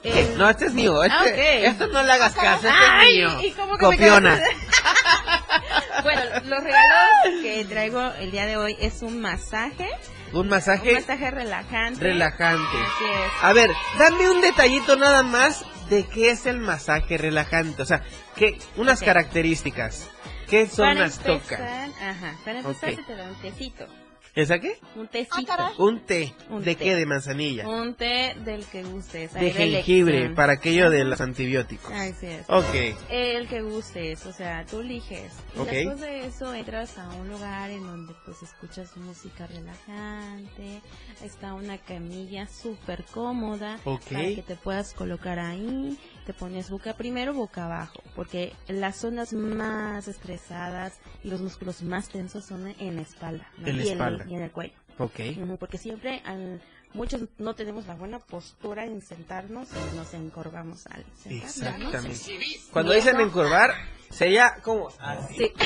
Eh, 0.03 0.35
No, 0.37 0.49
este 0.51 0.67
es 0.67 0.75
mío. 0.75 1.03
Este, 1.03 1.17
Ah, 1.17 1.23
ok. 1.23 1.73
Esto 1.73 1.87
no 1.89 2.03
le 2.03 2.13
hagas 2.13 2.35
caso, 2.35 2.69
este 2.69 2.79
Ay, 2.79 3.21
es 3.23 3.33
mío. 3.33 3.41
¿y 3.43 3.51
cómo 3.53 3.77
que 3.79 3.85
Copiona. 3.87 4.39
bueno, 6.03 6.21
los 6.45 6.63
regalos 6.63 7.43
que 7.43 7.65
traigo 7.69 8.13
el 8.21 8.31
día 8.31 8.45
de 8.47 8.57
hoy 8.59 8.77
es 8.81 9.03
un 9.03 9.21
masaje. 9.21 9.89
Un 10.33 10.49
masaje 10.49 10.91
Un 10.91 10.95
masaje 10.97 11.31
relajante. 11.31 12.01
relajante. 12.01 12.77
Así 12.77 13.05
es. 13.05 13.33
A 13.45 13.53
ver, 13.53 13.71
dame 13.99 14.31
un 14.31 14.41
detallito 14.43 14.97
nada 14.97 15.23
más 15.23 15.65
de 15.89 16.07
qué 16.07 16.31
es 16.31 16.47
el 16.47 16.59
masaje 16.59 17.19
relajante. 17.19 17.83
O 17.83 17.85
sea, 17.87 18.03
que, 18.37 18.59
unas 18.77 19.01
Ok. 19.01 19.07
características. 19.07 20.09
¿Qué 20.49 20.67
son 20.67 20.89
Para 20.89 21.01
las 21.01 21.19
empezar, 21.19 21.89
Ajá, 22.03 22.37
para 22.45 22.59
empezar 22.61 22.91
Ok. 22.91 22.97
se 22.97 23.03
te 23.03 23.17
da 23.17 23.29
un 23.29 23.35
tecito. 23.37 23.87
¿Esa 24.35 24.59
qué? 24.59 24.77
Un 24.97 25.07
tecito. 25.07 25.53
Un 25.79 26.01
té. 26.01 26.35
Un 26.51 26.65
¿De 26.65 26.75
té. 26.75 26.85
qué? 26.85 26.97
De 26.97 27.07
manzanilla. 27.07 27.69
Un 27.69 27.95
té 27.95 28.35
del 28.45 28.65
que 28.67 28.83
gustes. 28.83 29.33
de 29.33 29.51
jengibre, 29.53 30.15
elección. 30.17 30.35
para 30.35 30.55
aquello 30.55 30.91
de 30.91 31.05
los 31.05 31.21
antibióticos. 31.21 31.93
Así 31.93 32.27
es. 32.27 32.45
Ok. 32.49 32.75
El 33.11 33.47
que 33.47 33.63
gustes, 33.63 34.27
o 34.27 34.33
sea, 34.33 34.67
tú 34.67 34.81
eliges. 34.81 35.33
Y 35.55 35.59
Ok. 35.61 35.69
después 35.69 36.01
de 36.01 36.27
eso 36.27 36.53
entras 36.53 36.99
a 36.99 37.09
un 37.11 37.29
lugar 37.29 37.71
en 37.71 37.85
donde 37.85 38.13
pues 38.25 38.43
escuchas 38.43 38.97
música 38.97 39.47
relajante, 39.47 40.81
está 41.23 41.55
una 41.55 41.79
camilla 41.79 42.49
súper 42.49 43.05
cómoda 43.05 43.79
Ok. 43.85 44.03
para 44.11 44.25
que 44.35 44.43
te 44.47 44.57
puedas 44.57 44.95
colocar 44.95 45.39
ahí, 45.39 45.97
te 46.27 46.33
pones 46.35 46.71
boca 46.71 46.95
primero, 46.95 47.35
boca 47.35 47.65
abajo, 47.67 48.03
porque 48.17 48.53
las 48.69 48.97
zonas 48.97 49.33
más 49.33 50.09
estresadas 50.09 50.95
y 51.23 51.29
los 51.31 51.41
músculos 51.41 51.83
más 51.83 52.09
tensos 52.09 52.45
son 52.47 52.75
en 52.79 52.97
la 52.97 53.03
espalda. 53.03 53.47
¿no? 53.59 53.69
En 53.69 53.77
la 53.79 53.85
y 53.85 53.89
espalda. 53.91 54.25
En, 54.25 54.31
y 54.31 54.35
en 54.37 54.43
el 54.43 54.51
cuello. 54.51 54.75
Ok. 54.99 55.21
Ujú, 55.43 55.57
Porque 55.59 55.77
siempre 55.79 56.23
al- 56.25 56.63
muchos 56.93 57.23
no 57.39 57.55
tenemos 57.55 57.87
la 57.87 57.95
buena 57.95 58.19
postura 58.21 58.85
en 58.85 59.03
sentarnos 59.03 59.69
y 59.93 59.97
nos 59.97 60.15
encorvamos 60.15 60.87
al 60.87 61.05
sentarnos. 61.23 61.57
¿no? 61.93 62.09
Exactamente. 62.09 62.59
Cuando 62.73 62.93
dicen 62.93 63.21
encorvar, 63.21 63.73
sería 64.11 64.55
como 64.63 64.89
así. 65.01 65.35
Sí. 65.37 65.53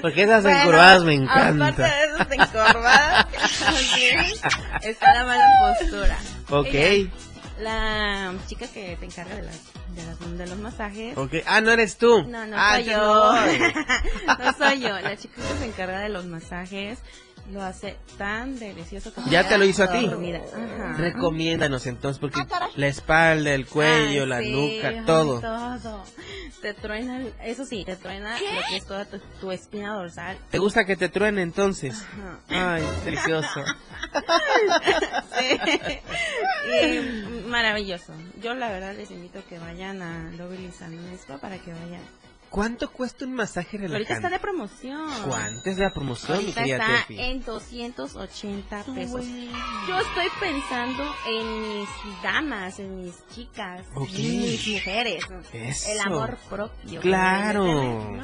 Porque 0.00 0.22
esas 0.22 0.42
Bueno, 0.42 0.58
encurvadas 0.60 1.04
me 1.04 1.16
Aparte 1.16 1.52
encantan. 1.52 1.76
de 1.76 2.04
esas 2.04 2.48
encorvadas, 2.48 3.26
está 4.82 5.14
la 5.14 5.24
mala 5.24 5.46
postura. 5.78 6.18
Ok. 6.50 6.66
Ella, 6.72 7.10
la 7.58 8.34
chica 8.46 8.66
que 8.68 8.96
te 8.96 9.06
encarga 9.06 9.34
de, 9.36 9.42
las, 9.42 9.60
de, 9.94 10.04
las- 10.04 10.38
de 10.38 10.46
los 10.46 10.58
masajes. 10.58 11.16
Ok. 11.16 11.34
Ah, 11.46 11.60
no 11.60 11.70
eres 11.70 11.96
tú. 11.96 12.24
No, 12.28 12.46
no 12.46 12.56
ah, 12.58 12.74
soy 12.74 12.84
yo 12.84 12.90
yo. 12.92 12.98
no. 12.98 14.44
no 14.44 14.52
soy 14.58 14.80
yo. 14.80 15.00
La 15.00 15.16
chica 15.16 15.34
que 15.36 15.58
se 15.58 15.66
encarga 15.66 16.00
de 16.00 16.08
los 16.08 16.24
masajes 16.26 16.98
lo 17.52 17.62
hace 17.62 17.96
tan 18.18 18.58
delicioso 18.58 19.12
que 19.14 19.20
¿Ya 19.30 19.46
te 19.48 19.56
lo 19.58 19.64
hizo 19.64 19.84
a 19.84 19.92
ti? 19.92 20.06
Ajá. 20.06 20.94
Recomiéndanos 20.98 21.86
entonces, 21.86 22.18
porque 22.18 22.40
la 22.76 22.86
espalda, 22.88 23.52
el 23.54 23.66
cuello, 23.66 24.22
Ay, 24.22 24.26
la 24.28 24.40
sí, 24.40 24.50
nuca, 24.52 25.04
todo. 25.04 25.40
todo. 25.40 26.04
Te 26.62 26.74
truena, 26.74 27.18
el- 27.20 27.32
eso 27.44 27.64
sí, 27.64 27.84
te 27.84 27.96
truena 27.96 28.32
lo 28.38 28.68
que 28.68 28.76
es 28.76 28.86
toda 28.86 29.04
tu, 29.04 29.18
tu 29.40 29.52
espina 29.52 29.92
dorsal. 29.94 30.36
¿Te 30.50 30.58
gusta 30.58 30.84
que 30.84 30.96
te 30.96 31.08
truene 31.08 31.42
entonces? 31.42 32.02
Ajá. 32.48 32.74
Ay, 32.76 32.82
delicioso. 33.04 33.60
Sí. 35.36 35.58
Y 36.72 37.48
maravilloso. 37.48 38.12
Yo 38.42 38.54
la 38.54 38.70
verdad 38.70 38.94
les 38.94 39.10
invito 39.10 39.38
a 39.38 39.42
que 39.42 39.58
vayan 39.58 40.00
a 40.02 40.30
Lovely 40.32 40.70
San 40.72 40.96
para 41.40 41.58
que 41.58 41.72
vayan. 41.72 42.00
¿Cuánto 42.50 42.90
cuesta 42.90 43.24
un 43.24 43.34
masaje 43.34 43.76
Ahorita 43.76 43.92
relajante? 43.98 44.12
está 44.14 44.30
de 44.30 44.38
promoción. 44.38 45.10
¿Cuánto 45.28 45.68
es 45.70 45.78
la 45.78 45.90
promoción, 45.92 46.38
Ahorita 46.38 46.64
está 46.64 46.86
Tefi? 47.06 47.20
en 47.20 47.44
280 47.44 48.84
pesos. 48.94 49.24
Yo 49.88 49.98
estoy 49.98 50.26
pensando 50.40 51.04
en 51.28 51.78
mis 51.80 51.88
damas, 52.22 52.78
en 52.78 52.96
mis 53.04 53.14
chicas, 53.34 53.82
Ok. 53.94 54.08
en 54.14 54.40
mis 54.40 54.68
mujeres. 54.68 55.24
Eso. 55.52 55.90
El 55.90 56.00
amor 56.00 56.38
propio. 56.48 57.00
Claro. 57.00 58.22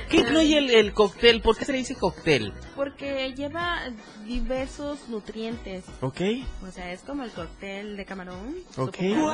¿Qué 0.10 0.18
incluye 0.18 0.58
el, 0.60 0.70
el 0.70 0.94
cóctel? 0.94 1.42
¿Por 1.42 1.58
qué 1.58 1.66
se 1.66 1.72
le 1.72 1.80
dice 1.80 1.96
cóctel? 1.96 2.54
Porque 2.76 3.34
lleva 3.34 3.80
diversos 4.26 5.08
nutrientes. 5.10 5.86
¿Ok? 6.02 6.22
O 6.68 6.72
sea, 6.72 6.92
es 6.92 7.00
como 7.02 7.24
el 7.24 7.32
cóctel 7.32 7.98
de 7.98 8.06
camarón. 8.06 8.56
Ok. 8.78 8.96
supongo, 8.98 9.34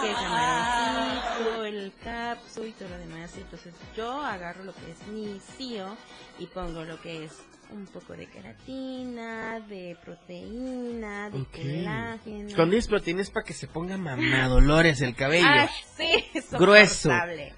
Que 0.00 0.10
es 0.10 0.16
camaroncito, 0.16 1.64
el 1.66 1.92
capsu 2.02 2.64
y 2.64 2.72
todo 2.72 2.88
lo 2.88 2.98
demás. 2.98 3.30
Entonces 3.36 3.74
yo 3.96 4.10
agarro 4.22 4.64
lo 4.64 4.72
que 4.74 4.90
es 4.90 5.06
mi 5.08 5.38
CIO 5.56 5.96
y 6.38 6.46
pongo 6.46 6.82
lo 6.84 7.00
que 7.00 7.24
es 7.26 7.32
un 7.72 7.86
poco 7.86 8.14
de 8.14 8.26
queratina, 8.26 9.60
de 9.60 9.96
proteína, 10.04 11.30
de 11.30 11.40
Ok. 11.40 11.48
colágeno. 11.52 12.54
Cuando 12.56 12.74
dices 12.76 12.88
proteína 12.88 13.22
es 13.22 13.30
para 13.30 13.44
que 13.46 13.52
se 13.52 13.66
ponga 13.68 13.96
mamadolores 13.96 15.00
el 15.02 15.14
cabello. 15.14 15.46
Ah, 15.48 15.68
sí, 15.96 16.24
Grueso, 16.52 17.10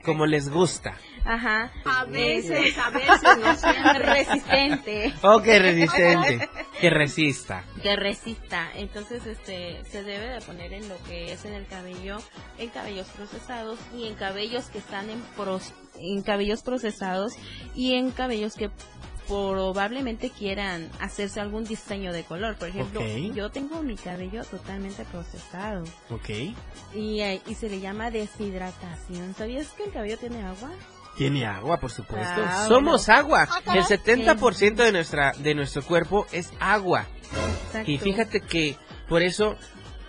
como 0.04 0.26
les 0.26 0.48
gusta. 0.50 0.96
Ajá. 1.24 1.70
A 1.84 2.04
veces, 2.04 2.76
a 2.78 2.90
veces, 2.90 3.38
no 3.40 3.54
siempre. 3.54 3.98
Resistente. 4.00 5.14
Ok, 5.22 5.44
resistente. 5.46 6.48
Que 6.80 6.90
resista. 6.90 7.64
que 7.82 7.94
resista. 7.96 8.68
Entonces, 8.74 9.24
este, 9.26 9.82
se 9.84 10.02
debe 10.02 10.26
de 10.30 10.40
poner 10.40 10.72
en 10.72 10.88
lo 10.88 11.00
que 11.04 11.32
es 11.32 11.44
en 11.44 11.54
el 11.54 11.66
cabello, 11.66 12.18
en 12.58 12.70
cabellos 12.70 13.06
procesados 13.08 13.78
y 13.96 14.08
en 14.08 14.14
cabellos 14.14 14.64
que 14.66 14.78
están 14.78 15.08
en 15.10 15.22
pros- 15.36 15.72
en 15.98 16.22
cabellos 16.22 16.62
procesados 16.62 17.34
y 17.76 17.94
en 17.94 18.10
cabellos 18.10 18.54
que 18.54 18.70
probablemente 19.28 20.30
quieran 20.30 20.90
hacerse 21.00 21.40
algún 21.40 21.64
diseño 21.64 22.12
de 22.12 22.24
color. 22.24 22.56
Por 22.56 22.68
ejemplo, 22.68 23.00
yo 23.34 23.50
tengo 23.50 23.82
mi 23.82 23.96
cabello 23.96 24.44
totalmente 24.44 25.04
procesado 25.04 25.84
Ok. 26.10 26.30
y, 26.94 27.20
eh, 27.20 27.40
y 27.46 27.54
se 27.54 27.68
le 27.68 27.80
llama 27.80 28.10
deshidratación. 28.10 29.34
¿Sabías 29.36 29.68
que 29.68 29.84
el 29.84 29.92
cabello 29.92 30.18
tiene 30.18 30.42
agua? 30.42 30.70
Tiene 31.16 31.44
agua, 31.44 31.78
por 31.78 31.90
supuesto. 31.90 32.42
Ah, 32.46 32.64
Somos 32.68 33.06
bueno. 33.06 33.20
agua. 33.20 33.48
Ah, 33.50 33.58
El 33.58 33.64
caray. 33.64 33.82
70% 33.82 34.76
de 34.76 34.92
nuestra 34.92 35.32
de 35.32 35.54
nuestro 35.54 35.82
cuerpo 35.82 36.26
es 36.32 36.50
agua. 36.58 37.06
Exacto. 37.66 37.90
Y 37.90 37.98
fíjate 37.98 38.40
que 38.40 38.76
por 39.08 39.22
eso 39.22 39.56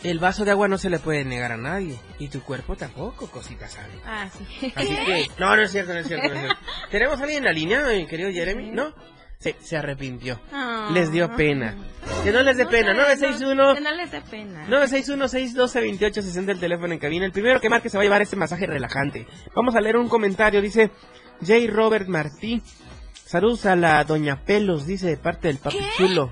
el 0.03 0.19
vaso 0.19 0.45
de 0.45 0.51
agua 0.51 0.67
no 0.67 0.77
se 0.77 0.89
le 0.89 0.99
puede 0.99 1.23
negar 1.25 1.51
a 1.51 1.57
nadie. 1.57 1.99
Y 2.19 2.27
tu 2.27 2.41
cuerpo 2.41 2.75
tampoco, 2.75 3.27
cosita 3.27 3.67
sabe. 3.67 3.93
Ah, 4.05 4.29
sí. 4.29 4.73
Así 4.75 4.95
que, 4.95 5.27
no, 5.39 5.55
no 5.55 5.61
es 5.61 5.71
cierto, 5.71 5.93
no 5.93 5.99
es 5.99 6.07
cierto, 6.07 6.27
no 6.27 6.33
es 6.33 6.39
cierto. 6.39 6.57
¿Tenemos 6.91 7.19
a 7.19 7.23
alguien 7.23 7.39
en 7.39 7.45
la 7.45 7.53
línea, 7.53 7.83
mi 7.85 8.05
querido 8.05 8.31
Jeremy? 8.31 8.71
¿No? 8.71 8.93
Se, 9.39 9.55
se 9.59 9.75
arrepintió. 9.75 10.39
Ah. 10.51 10.89
Les 10.93 11.11
dio 11.11 11.35
pena. 11.35 11.75
Que 12.23 12.31
no 12.31 12.41
les 12.43 12.55
dé 12.55 12.65
pena. 12.65 12.93
961 12.93 13.75
Que 13.75 13.81
no 13.81 13.91
les 13.91 14.11
dé 14.11 14.21
pena. 14.21 14.67
961-612-2860 14.67 16.49
el 16.49 16.59
teléfono 16.59 16.93
en 16.93 16.99
cabina. 16.99 17.25
El 17.25 17.33
primero 17.33 17.59
que 17.59 17.69
marque 17.69 17.89
se 17.89 17.97
va 17.97 18.03
a 18.03 18.05
llevar 18.05 18.21
este 18.21 18.37
masaje 18.37 18.65
relajante. 18.65 19.27
Vamos 19.53 19.75
a 19.75 19.81
leer 19.81 19.97
un 19.97 20.07
comentario. 20.07 20.61
Dice 20.61 20.91
J. 21.41 21.55
Robert 21.67 22.07
Martí. 22.07 22.61
Saludos 23.25 23.65
a 23.65 23.75
la 23.75 24.03
Doña 24.03 24.45
Pelos, 24.45 24.85
dice 24.85 25.07
de 25.07 25.17
parte 25.17 25.47
del 25.47 25.57
papi 25.57 25.79
chulo. 25.97 26.31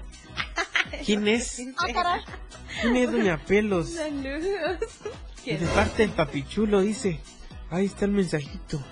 ¿Quién 1.06 1.28
es? 1.28 1.60
¿Quién 2.82 2.96
es 2.98 3.12
Doña 3.12 3.38
Pelos? 3.38 3.90
Saludos. 3.92 4.80
De 5.46 5.68
parte 5.74 6.04
del 6.04 6.12
papi 6.12 6.44
chulo, 6.44 6.82
dice. 6.82 7.20
Ahí 7.70 7.86
está 7.86 8.06
el 8.06 8.12
mensajito. 8.12 8.84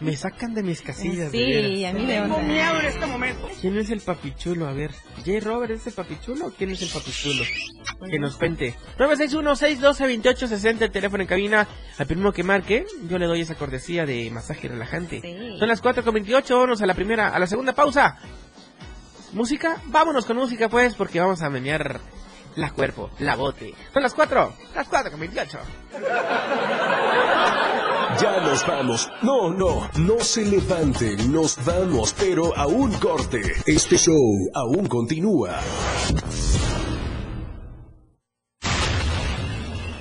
Me 0.00 0.16
sacan 0.16 0.54
de 0.54 0.62
mis 0.62 0.80
casillas. 0.80 1.30
Sí, 1.30 1.84
a 1.84 1.92
mí 1.92 2.06
me 2.06 2.20
onda. 2.22 2.88
este 2.88 3.04
momento. 3.04 3.46
¿Quién 3.60 3.76
es 3.76 3.90
el 3.90 4.00
papichulo? 4.00 4.66
A 4.66 4.72
ver, 4.72 4.92
¿J. 5.18 5.40
Robert 5.42 5.72
es 5.72 5.86
el 5.86 5.92
papichulo 5.92 6.46
o 6.46 6.50
quién 6.52 6.70
es 6.70 6.80
el 6.80 6.88
papichulo? 6.88 7.44
Que 8.10 8.18
nos 8.18 8.36
cuente. 8.36 8.74
961-612-2860, 8.98 10.80
el 10.80 10.90
teléfono 10.90 11.22
en 11.22 11.28
cabina. 11.28 11.68
Al 11.98 12.06
primero 12.06 12.32
que 12.32 12.42
marque, 12.42 12.86
yo 13.08 13.18
le 13.18 13.26
doy 13.26 13.42
esa 13.42 13.56
cortesía 13.56 14.06
de 14.06 14.30
masaje 14.30 14.68
relajante. 14.68 15.20
Sí. 15.20 15.58
Son 15.58 15.68
las 15.68 15.82
4.28, 15.82 16.48
vámonos 16.48 16.80
a 16.80 16.86
la 16.86 16.94
primera, 16.94 17.28
a 17.28 17.38
la 17.38 17.46
segunda 17.46 17.74
pausa. 17.74 18.18
¿Música? 19.34 19.82
Vámonos 19.86 20.24
con 20.24 20.38
música 20.38 20.70
pues, 20.70 20.94
porque 20.94 21.20
vamos 21.20 21.42
a 21.42 21.50
menear 21.50 22.00
la 22.60 22.70
cuerpo, 22.70 23.10
la 23.18 23.36
bote. 23.36 23.74
Son 23.92 24.02
las 24.02 24.14
4, 24.14 24.52
las 24.74 24.88
4.28. 24.88 25.58
Ya 28.20 28.40
nos 28.40 28.66
vamos. 28.66 29.08
No, 29.22 29.50
no, 29.50 29.88
no 29.96 30.20
se 30.20 30.44
levanten, 30.44 31.32
nos 31.32 31.64
vamos, 31.64 32.14
pero 32.18 32.56
a 32.56 32.66
un 32.66 32.92
corte. 32.94 33.40
Este 33.66 33.96
show 33.96 34.50
aún 34.54 34.86
continúa. 34.86 35.58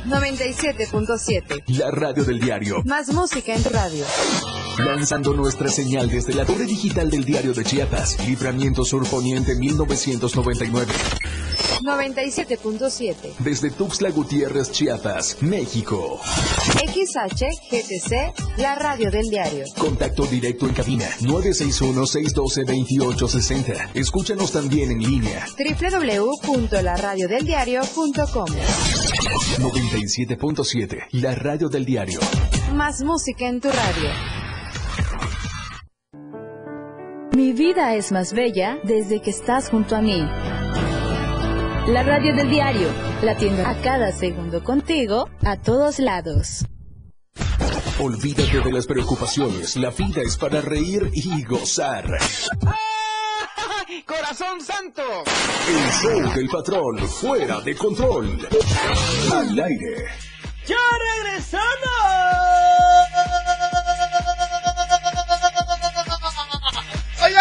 97.7. 0.09 1.63
La 1.67 1.91
radio 1.91 2.23
del 2.23 2.39
diario. 2.39 2.81
Más 2.83 3.13
música 3.13 3.53
en 3.53 3.63
radio. 3.63 4.03
Lanzando 4.79 5.33
nuestra 5.33 5.69
señal 5.69 6.09
desde 6.09 6.33
la 6.33 6.45
torre 6.45 6.65
digital 6.65 7.11
del 7.11 7.23
diario 7.25 7.53
de 7.53 7.63
Chiapas, 7.63 8.17
Libramiento 8.27 8.83
Sur 8.83 9.07
Poniente 9.07 9.55
1999. 9.55 10.91
97.7. 11.81 13.35
Desde 13.39 13.71
Tuxtla 13.71 14.11
Gutiérrez, 14.11 14.71
Chiapas, 14.71 15.37
México. 15.41 16.19
XHGTC, 16.85 18.57
la 18.57 18.75
radio 18.75 19.09
del 19.11 19.29
diario. 19.29 19.65
Contacto 19.77 20.25
directo 20.25 20.65
en 20.67 20.73
cabina 20.73 21.05
961-612-2860. 21.21 23.91
Escúchanos 23.93 24.51
también 24.51 24.91
en 24.91 24.99
línea. 24.99 25.45
www.laradiodeldiario.com 25.57 28.47
97.7, 29.59 31.07
la 31.11 31.35
radio 31.35 31.69
del 31.69 31.85
diario. 31.85 32.19
Más 32.73 33.03
música 33.03 33.47
en 33.47 33.59
tu 33.59 33.69
radio. 33.69 34.09
Mi 37.35 37.53
vida 37.53 37.93
es 37.95 38.11
más 38.11 38.33
bella 38.33 38.79
desde 38.83 39.21
que 39.21 39.29
estás 39.29 39.69
junto 39.69 39.95
a 39.95 40.01
mí. 40.01 40.25
La 41.89 42.03
radio 42.03 42.35
del 42.35 42.51
diario, 42.51 42.87
latiendo 43.23 43.65
a 43.65 43.73
cada 43.81 44.11
segundo 44.11 44.63
contigo, 44.63 45.27
a 45.43 45.57
todos 45.57 45.97
lados. 45.97 46.63
Olvídate 47.99 48.61
de 48.61 48.71
las 48.71 48.85
preocupaciones, 48.85 49.75
la 49.75 49.89
vida 49.89 50.21
es 50.21 50.37
para 50.37 50.61
reír 50.61 51.09
y 51.13 51.43
gozar. 51.45 52.05
¡Corazón 54.05 54.61
santo! 54.61 55.01
El 55.67 55.91
show 55.93 56.33
del 56.35 56.47
patrón, 56.49 56.99
fuera 57.07 57.59
de 57.61 57.75
control. 57.75 58.47
Al 59.33 59.49
aire. 59.59 60.05
¡Ya 60.67 60.77
regresamos! 61.17 63.08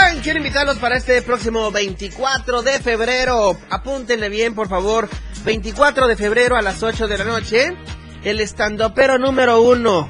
Oigan, 0.08 0.22
quiero 0.22 0.38
invitarlos 0.38 0.78
para 0.78 0.96
este 0.96 1.20
próximo 1.20 1.70
24 1.70 2.62
de 2.62 2.78
febrero. 2.80 3.58
Apúntenle 3.68 4.30
bien, 4.30 4.54
por 4.54 4.66
favor. 4.66 5.06
24 5.44 6.08
de 6.08 6.16
febrero 6.16 6.56
a 6.56 6.62
las 6.62 6.82
8 6.82 7.08
de 7.08 7.18
la 7.18 7.24
noche. 7.24 7.76
El 8.24 8.40
estandopero 8.40 9.18
número 9.18 9.60
uno. 9.60 10.08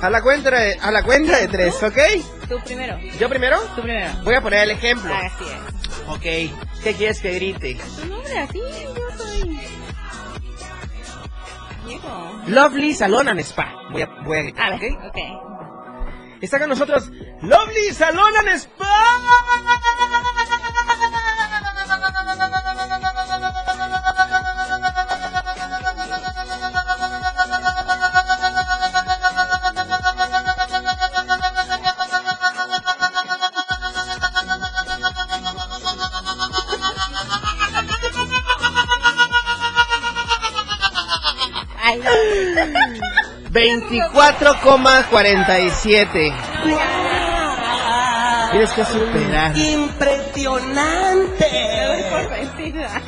A 0.00 0.10
la 0.10 0.22
cuenta 0.22 0.50
de, 0.50 0.78
a 0.80 0.90
la 0.90 1.02
cuenta 1.02 1.38
de 1.38 1.48
tres, 1.48 1.82
¿ok? 1.82 1.98
Tú 2.48 2.60
primero. 2.64 2.98
¿Yo 3.18 3.28
primero? 3.28 3.60
Tú 3.74 3.82
primero. 3.82 4.10
Voy 4.24 4.34
a 4.34 4.40
poner 4.40 4.64
el 4.64 4.70
ejemplo. 4.72 5.12
Así 5.14 5.44
es. 5.44 6.08
Ok. 6.08 6.22
¿Qué 6.82 6.94
quieres 6.96 7.20
que 7.20 7.32
grite? 7.34 7.78
Tu 8.00 8.06
nombre 8.06 8.38
así, 8.38 8.58
yo 8.58 9.16
soy. 9.16 9.60
Diego. 11.86 12.42
Lovely 12.46 12.94
Salon 12.94 13.28
and 13.28 13.40
Spa. 13.40 13.74
Voy 13.90 14.02
a, 14.02 14.06
voy 14.24 14.38
a 14.38 14.42
gritar, 14.42 14.72
¿ok? 14.74 14.82
ok. 15.08 15.18
Está 16.40 16.58
con 16.58 16.68
nosotros 16.70 17.08
Lovely 17.42 17.92
Salon 17.92 18.36
and 18.36 18.48
Spa. 18.58 19.22
24,47. 43.52 46.32
Tienes 48.50 48.70
que 48.72 48.84
superar. 48.84 49.56
¡Impresionante! 49.56 51.46
por 52.10 52.28
vencida. 52.30 53.00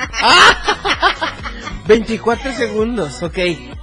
24 1.87 2.53
segundos, 2.53 3.23
ok. 3.23 3.39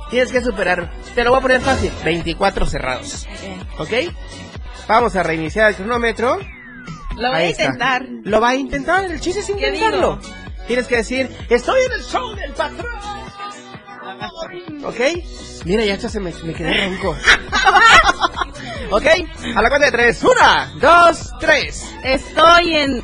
Tienes 0.10 0.32
que 0.32 0.42
superar. 0.42 0.92
Te 1.16 1.24
lo 1.24 1.30
voy 1.32 1.40
a 1.40 1.42
poner 1.42 1.62
fácil. 1.62 1.92
24 2.04 2.66
cerrados. 2.66 3.28
¿Ok? 3.78 3.92
Vamos 4.88 5.16
a 5.16 5.24
reiniciar 5.24 5.70
el 5.70 5.76
cronómetro. 5.76 6.40
Lo 7.16 7.30
voy 7.30 7.38
Ahí 7.40 7.48
a 7.48 7.50
está. 7.50 7.64
intentar. 7.66 8.06
Lo 8.24 8.42
va 8.42 8.50
a 8.50 8.56
intentar. 8.56 9.06
El 9.06 9.20
chiste 9.20 9.40
es 9.42 9.46
¿Qué 9.48 9.54
intentarlo. 9.54 10.20
Tienes 10.68 10.88
que 10.88 10.98
decir, 10.98 11.30
estoy 11.50 11.82
en 11.86 11.92
el 11.94 12.04
show 12.04 12.36
del 12.36 12.52
patrón. 12.54 13.21
¿Ok? 14.84 15.00
Mira, 15.66 15.86
ya 15.86 15.98
se 16.10 16.20
me, 16.20 16.32
me 16.44 16.54
quedé 16.54 16.88
ronco. 16.88 17.16
¿Ok? 18.92 19.06
A 19.56 19.62
la 19.62 19.70
cuenta 19.70 19.86
de 19.86 19.92
tres. 19.92 20.24
Una, 20.24 20.72
dos, 20.80 21.32
tres. 21.40 21.86
Estoy 22.04 22.76
en. 22.76 23.04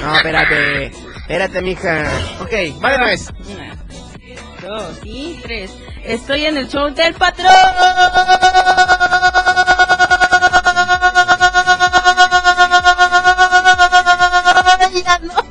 No, 0.00 0.16
espérate. 0.16 0.86
Espérate, 0.86 1.62
mija. 1.62 2.04
Ok, 2.40 2.80
vale 2.80 2.96
una 2.96 3.06
vez. 3.06 3.28
Una, 3.48 3.76
dos 4.62 4.98
y 5.02 5.40
tres. 5.42 5.70
Estoy 6.04 6.46
en 6.46 6.56
el 6.56 6.68
show 6.68 6.92
del 6.94 7.14
patrón. 7.14 7.52
Ya 15.04 15.18
no. 15.18 15.41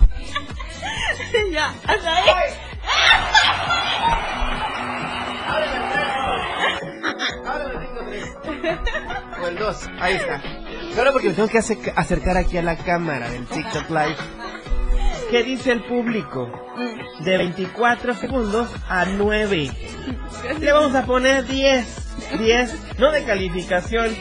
Ahí 10.02 10.16
está. 10.16 10.42
Solo 10.96 11.14
porque 11.14 11.30
me 11.30 11.36
tengo 11.36 11.48
que 11.48 11.60
ace- 11.60 11.94
acercar 11.96 12.36
aquí 12.38 12.58
a 12.58 12.62
la 12.64 12.76
cámara 12.76 13.30
del 13.30 13.46
TikTok 13.46 13.90
Live. 13.90 14.16
¿Qué 15.30 15.44
dice 15.44 15.72
el 15.72 15.84
público? 15.84 16.52
De 17.22 17.38
24 17.38 18.14
segundos 18.16 18.70
a 18.90 19.06
9. 19.06 19.72
Le 20.60 20.72
vamos 20.74 20.94
a 20.96 21.06
poner 21.06 21.46
10. 21.46 21.98
10, 22.40 22.98
no 23.00 23.12
de 23.12 23.24
calificación, 23.24 24.14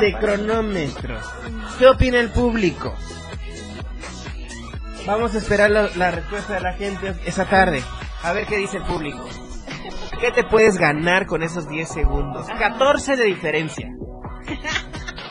de 0.00 0.12
cronómetro. 0.18 1.16
¿Qué 1.78 1.86
opina 1.86 2.18
el 2.18 2.30
público? 2.30 2.94
Vamos 5.06 5.34
a 5.34 5.38
esperar 5.38 5.70
la, 5.70 5.88
la 5.94 6.10
respuesta 6.10 6.54
de 6.54 6.60
la 6.60 6.72
gente 6.74 7.14
esa 7.24 7.44
tarde. 7.46 7.82
A 8.22 8.32
ver 8.32 8.46
qué 8.46 8.56
dice 8.56 8.78
el 8.78 8.82
público. 8.82 9.24
¿Qué 10.20 10.32
te 10.32 10.42
puedes 10.44 10.76
ganar 10.78 11.26
con 11.26 11.42
esos 11.42 11.68
10 11.68 11.88
segundos? 11.88 12.46
14 12.58 13.16
de 13.16 13.24
diferencia. 13.24 13.88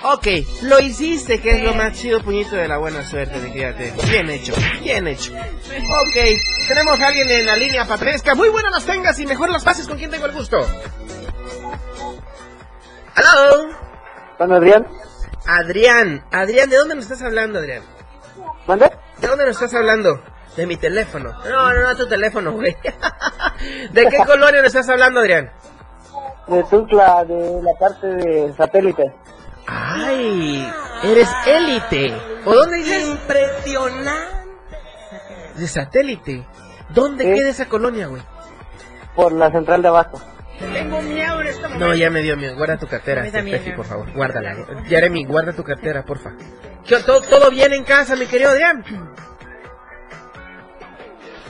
Ok, 0.09 0.27
lo 0.61 0.79
hiciste, 0.79 1.41
que 1.41 1.51
es 1.51 1.63
lo 1.63 1.73
más 1.73 1.91
chido, 1.91 2.21
puñito 2.21 2.55
de 2.55 2.69
la 2.69 2.77
buena 2.77 3.03
suerte, 3.03 3.41
de 3.41 3.51
fíjate. 3.51 3.93
Bien 4.09 4.29
hecho, 4.29 4.53
bien 4.81 5.05
hecho. 5.05 5.33
Ok, 5.33 6.15
tenemos 6.65 6.97
a 7.01 7.07
alguien 7.07 7.29
en 7.29 7.45
la 7.45 7.57
línea 7.57 7.85
patresca. 7.85 8.33
Muy 8.33 8.47
buenas 8.47 8.71
las 8.71 8.85
tengas 8.85 9.19
y 9.19 9.25
mejor 9.25 9.49
las 9.49 9.65
pases 9.65 9.85
con 9.85 9.97
quien 9.97 10.09
tengo 10.09 10.25
el 10.25 10.31
gusto. 10.31 10.65
¿Aló? 13.15 13.67
¿Con 14.37 14.53
Adrián? 14.53 14.87
Adrián, 15.45 16.23
Adrián, 16.31 16.69
¿de 16.69 16.77
dónde 16.77 16.95
nos 16.95 17.03
estás 17.03 17.23
hablando, 17.23 17.59
Adrián? 17.59 17.83
¿Mande? 18.65 18.89
¿De 19.17 19.27
dónde 19.27 19.45
nos 19.45 19.55
estás 19.61 19.73
hablando? 19.73 20.23
De 20.55 20.65
mi 20.67 20.77
teléfono. 20.77 21.33
No, 21.43 21.73
no, 21.73 21.81
no, 21.81 21.95
tu 21.97 22.07
teléfono, 22.07 22.53
güey. 22.53 22.77
¿De 23.91 24.05
qué 24.07 24.17
colonia 24.25 24.61
nos 24.61 24.73
estás 24.73 24.87
hablando, 24.87 25.19
Adrián? 25.19 25.51
De 26.47 26.63
Tuxtla, 26.63 27.25
de 27.25 27.61
la 27.61 27.77
parte 27.77 28.07
de 28.07 28.53
satélite. 28.53 29.13
Ay, 29.67 30.71
eres 31.03 31.29
élite. 31.45 32.15
¿O 32.45 32.53
dónde 32.55 32.77
dices? 32.77 33.07
Impresionante. 33.09 34.37
De 35.55 35.67
satélite. 35.67 36.45
¿Dónde 36.89 37.25
Sí. 37.25 37.33
queda 37.33 37.49
esa 37.49 37.67
colonia, 37.67 38.07
güey? 38.07 38.21
Por 39.15 39.33
la 39.33 39.51
central 39.51 39.81
de 39.81 39.87
Abasto. 39.89 40.21
Tengo 40.59 41.01
miedo 41.01 41.41
en 41.41 41.47
este 41.47 41.61
momento. 41.63 41.85
No, 41.85 41.93
ya 41.95 42.09
me 42.09 42.21
dio 42.21 42.37
miedo. 42.37 42.55
Guarda 42.55 42.77
tu 42.77 42.87
cartera, 42.87 43.27
ya. 43.27 43.75
por 43.75 43.85
favor. 43.85 44.11
Guárdala. 44.13 44.55
Jeremy, 44.87 45.25
guarda 45.25 45.53
tu 45.53 45.63
cartera, 45.63 46.03
porfa. 46.03 46.31
¿Qué- 46.85 46.99
¿Todo, 46.99 47.21
todo 47.21 47.49
bien 47.51 47.73
en 47.73 47.83
casa, 47.83 48.15
mi 48.15 48.25
querido 48.25 48.51
Adrián? 48.51 48.81
Quiero 48.83 49.05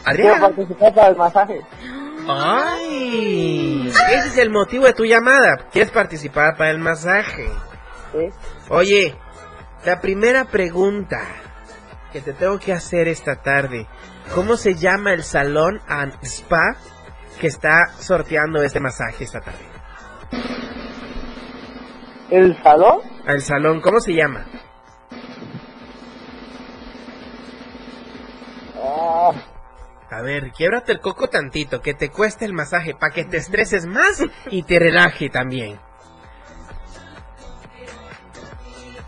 Adrián. 0.05 0.39
participar 0.41 0.93
para 0.93 1.07
el 1.09 1.15
masaje. 1.15 1.61
Ay, 2.29 3.87
ese 4.09 4.27
es 4.27 4.37
el 4.37 4.49
motivo 4.49 4.85
de 4.85 4.93
tu 4.93 5.05
llamada. 5.05 5.57
¿Quieres 5.71 5.91
participar 5.91 6.57
para 6.57 6.71
el 6.71 6.79
masaje? 6.79 7.49
Oye, 8.69 9.15
la 9.85 9.99
primera 10.01 10.45
pregunta 10.45 11.19
que 12.11 12.21
te 12.21 12.33
tengo 12.33 12.59
que 12.59 12.73
hacer 12.73 13.07
esta 13.07 13.41
tarde. 13.41 13.87
¿Cómo 14.33 14.57
se 14.57 14.75
llama 14.75 15.13
el 15.13 15.23
salón 15.23 15.81
and 15.87 16.13
spa 16.23 16.75
que 17.39 17.47
está 17.47 17.87
sorteando 17.99 18.61
este 18.61 18.79
masaje 18.79 19.23
esta 19.23 19.41
tarde? 19.41 19.65
¿El 22.29 22.61
salón? 22.61 23.01
El 23.25 23.41
salón, 23.41 23.81
¿cómo 23.81 23.99
se 23.99 24.13
llama? 24.13 24.45
Ah, 28.81 29.31
A 30.09 30.21
ver, 30.21 30.51
quiebrate 30.51 30.91
el 30.93 30.99
coco 30.99 31.27
tantito, 31.27 31.81
que 31.81 31.93
te 31.93 32.09
cueste 32.09 32.45
el 32.45 32.53
masaje, 32.53 32.95
para 32.95 33.13
que 33.13 33.25
te 33.25 33.37
estreses 33.37 33.85
más 33.85 34.23
y 34.49 34.63
te 34.63 34.79
relaje 34.79 35.29
también. 35.29 35.79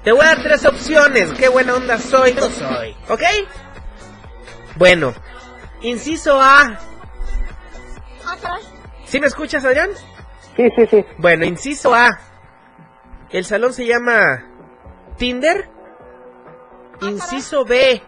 Te 0.10 0.14
voy 0.14 0.26
a 0.26 0.30
dar 0.30 0.42
tres 0.42 0.66
opciones, 0.66 1.32
qué 1.34 1.50
buena 1.50 1.76
onda 1.76 2.00
soy, 2.00 2.34
no 2.34 2.50
soy, 2.50 2.98
¿ok? 3.10 3.22
Bueno, 4.76 5.14
inciso 5.82 6.42
A. 6.42 6.80
¿Sí 9.06 9.20
me 9.20 9.28
escuchas, 9.28 9.64
Adrián? 9.66 9.92
sí, 10.56 10.64
sí, 10.76 10.88
sí. 10.90 11.06
Bueno, 11.20 11.46
inciso 11.46 11.94
A. 11.94 12.10
El 13.30 13.46
salón 13.46 13.72
se 13.72 13.86
llama 13.86 14.48
Tinder. 15.18 15.70
Inciso 17.02 17.64
B. 17.64 18.02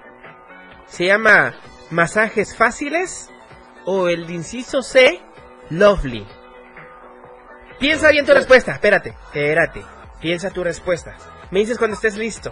Se 0.88 1.06
llama 1.06 1.54
Masajes 1.92 2.58
Fáciles. 2.58 3.30
O 3.86 4.08
el 4.10 4.26
de 4.26 4.34
inciso 4.34 4.82
C. 4.82 5.22
Lovely. 5.70 6.26
Piensa 7.80 8.10
bien 8.10 8.26
tu 8.26 8.34
respuesta. 8.34 8.72
Espérate, 8.72 9.10
espérate. 9.10 9.86
Piensa 10.20 10.50
tu 10.50 10.64
respuesta. 10.64 11.16
Me 11.52 11.60
dices 11.60 11.78
cuando 11.78 11.96
estés 11.96 12.16
listo. 12.18 12.52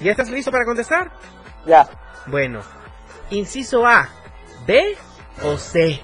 ¿Ya 0.00 0.10
estás 0.12 0.28
listo 0.30 0.50
para 0.50 0.64
contestar? 0.64 1.10
Ya. 1.66 1.88
Bueno, 2.26 2.60
inciso 3.30 3.86
A. 3.86 4.08
¿B 4.66 4.96
o 5.42 5.56
C? 5.56 6.02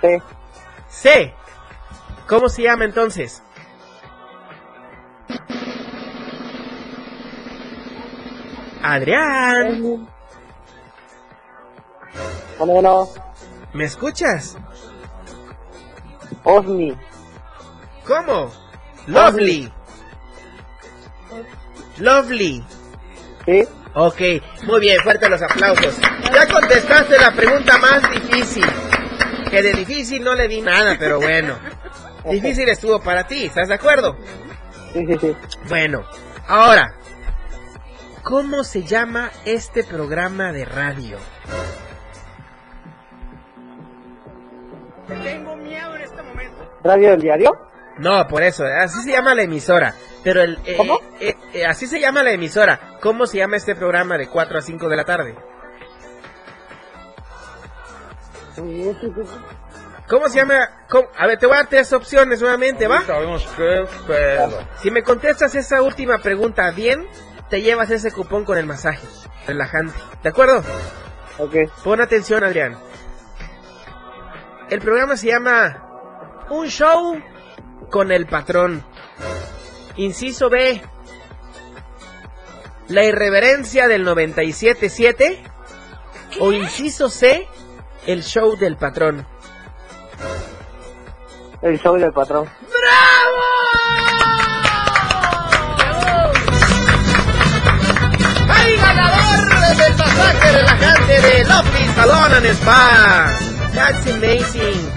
C. 0.00 0.22
C. 0.88 1.34
¿Cómo 2.26 2.48
se 2.48 2.62
llama 2.62 2.84
entonces? 2.84 3.42
Adrián, 8.82 10.06
Bueno, 12.58 12.72
bueno. 12.72 13.08
¿me 13.72 13.84
escuchas? 13.84 14.56
Osni. 16.44 16.96
¿Cómo? 18.06 18.50
Lovely. 19.06 19.72
Lovely. 21.98 22.64
Sí. 23.44 23.64
Ok, 23.94 24.20
muy 24.64 24.80
bien, 24.80 25.00
fuerte 25.00 25.28
los 25.30 25.40
aplausos. 25.40 25.96
Ya 26.32 26.46
contestaste 26.52 27.18
la 27.18 27.30
pregunta 27.32 27.78
más 27.78 28.10
difícil. 28.10 28.66
Que 29.50 29.62
de 29.62 29.72
difícil 29.72 30.22
no 30.22 30.34
le 30.34 30.48
di 30.48 30.60
nada, 30.60 30.96
pero 30.98 31.18
bueno. 31.18 31.58
Difícil 32.30 32.68
estuvo 32.68 33.00
para 33.00 33.26
ti, 33.26 33.44
¿estás 33.46 33.68
de 33.68 33.74
acuerdo? 33.74 34.16
Sí, 34.92 35.06
sí, 35.06 35.16
sí. 35.18 35.36
Bueno, 35.68 36.04
ahora, 36.48 36.94
¿cómo 38.22 38.64
se 38.64 38.82
llama 38.82 39.30
este 39.44 39.84
programa 39.84 40.52
de 40.52 40.64
radio? 40.64 41.18
Tengo 45.06 45.56
miedo 45.56 45.94
en 45.94 46.02
este 46.02 46.22
momento. 46.22 46.72
¿Radio 46.82 47.10
del 47.10 47.20
diario? 47.20 47.50
No, 47.98 48.26
por 48.28 48.42
eso, 48.42 48.64
así 48.64 49.02
se 49.02 49.12
llama 49.12 49.34
la 49.34 49.42
emisora. 49.42 49.94
Pero 50.22 50.42
el, 50.42 50.58
eh, 50.64 50.76
¿Cómo? 50.76 51.00
eh, 51.20 51.34
eh, 51.54 51.64
así 51.64 51.86
se 51.86 52.00
llama 52.00 52.22
la 52.22 52.32
emisora. 52.32 52.98
¿Cómo 53.00 53.26
se 53.26 53.38
llama 53.38 53.56
este 53.56 53.74
programa 53.74 54.18
de 54.18 54.28
4 54.28 54.58
a 54.58 54.62
5 54.62 54.88
de 54.88 54.96
la 54.96 55.04
tarde? 55.04 55.34
¿Cómo 60.08 60.28
se 60.28 60.38
llama? 60.38 60.68
¿Cómo? 60.88 61.08
A 61.18 61.26
ver, 61.26 61.38
te 61.38 61.46
voy 61.46 61.54
a 61.54 61.58
dar 61.58 61.68
tres 61.68 61.92
opciones 61.92 62.40
nuevamente, 62.40 62.86
¿va? 62.86 63.02
Sabemos 63.02 63.46
qué 63.56 63.84
pedo. 64.06 64.58
Si 64.80 64.90
me 64.90 65.02
contestas 65.02 65.54
esa 65.54 65.82
última 65.82 66.18
pregunta 66.18 66.70
bien, 66.70 67.06
te 67.50 67.60
llevas 67.60 67.90
ese 67.90 68.12
cupón 68.12 68.44
con 68.44 68.56
el 68.56 68.66
masaje. 68.66 69.06
Relajante. 69.46 69.98
¿De 70.22 70.28
acuerdo? 70.28 70.62
Ok. 71.38 71.54
Pon 71.82 72.00
atención, 72.00 72.44
Adrián. 72.44 72.78
El 74.70 74.80
programa 74.80 75.16
se 75.16 75.28
llama 75.28 76.46
Un 76.50 76.66
Show 76.68 77.20
con 77.90 78.12
el 78.12 78.26
Patrón. 78.26 78.84
Inciso 79.96 80.50
B. 80.50 80.82
La 82.88 83.04
irreverencia 83.04 83.88
del 83.88 84.06
97.7. 84.06 85.38
O 86.40 86.52
inciso 86.52 87.08
C. 87.08 87.48
El 88.06 88.22
show 88.22 88.56
del 88.56 88.76
patrón. 88.76 89.26
El 91.62 91.80
show 91.80 91.96
del 91.96 92.12
patrón. 92.12 92.48
¡Hay 98.48 98.76
ganador 98.76 99.76
del 99.76 99.96
masaje 99.96 100.52
relajante 100.52 101.20
de 101.20 101.44
Lovely 101.44 101.86
Salon 101.94 102.32
and 102.34 102.46
Spa! 102.46 103.32
That's 103.74 104.06
amazing. 104.06 104.90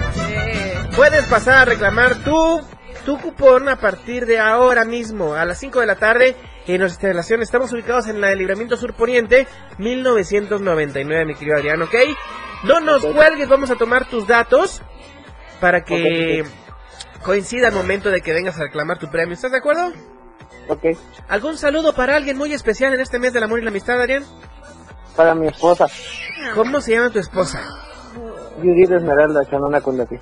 Puedes 0.94 1.24
pasar 1.26 1.58
a 1.58 1.64
reclamar 1.64 2.14
tu, 2.22 2.60
tu 3.04 3.18
cupón 3.18 3.68
a 3.68 3.76
partir 3.76 4.26
de 4.26 4.38
ahora 4.38 4.84
mismo, 4.84 5.34
a 5.34 5.44
las 5.44 5.58
5 5.58 5.80
de 5.80 5.86
la 5.86 5.96
tarde, 5.96 6.36
en 6.66 6.80
nuestra 6.80 7.08
instalación. 7.08 7.42
Estamos 7.42 7.72
ubicados 7.72 8.06
en 8.08 8.20
la 8.20 8.28
de 8.28 8.36
Libramiento 8.36 8.76
Sur 8.76 8.94
Poniente, 8.94 9.46
1999, 9.78 11.24
mi 11.24 11.34
querido 11.34 11.56
Adrián, 11.56 11.82
¿ok? 11.82 11.94
No 12.64 12.80
nos 12.80 13.04
cuelgues, 13.04 13.48
vamos 13.48 13.70
a 13.70 13.76
tomar 13.76 14.06
tus 14.08 14.26
datos 14.26 14.82
para 15.60 15.84
que 15.84 16.44
coincida 17.22 17.68
el 17.68 17.74
momento 17.74 18.10
de 18.10 18.20
que 18.20 18.32
vengas 18.32 18.58
a 18.58 18.64
reclamar 18.64 18.98
tu 18.98 19.10
premio. 19.10 19.34
¿Estás 19.34 19.52
de 19.52 19.58
acuerdo? 19.58 19.92
Ok. 20.68 20.84
¿Algún 21.28 21.56
saludo 21.58 21.94
para 21.94 22.16
alguien 22.16 22.36
muy 22.36 22.52
especial 22.52 22.94
en 22.94 23.00
este 23.00 23.18
mes 23.18 23.32
del 23.32 23.42
amor 23.42 23.60
y 23.60 23.62
la 23.62 23.70
amistad, 23.70 24.00
Adrián? 24.00 24.24
Para 25.16 25.34
mi 25.34 25.48
esposa, 25.48 25.86
¿Cómo 26.54 26.80
se 26.80 26.92
llama 26.92 27.10
tu 27.10 27.18
esposa? 27.18 27.60
Judith 28.62 28.90
Esmeralda 28.90 29.44
Chanona 29.44 29.80
Cundati. 29.80 30.16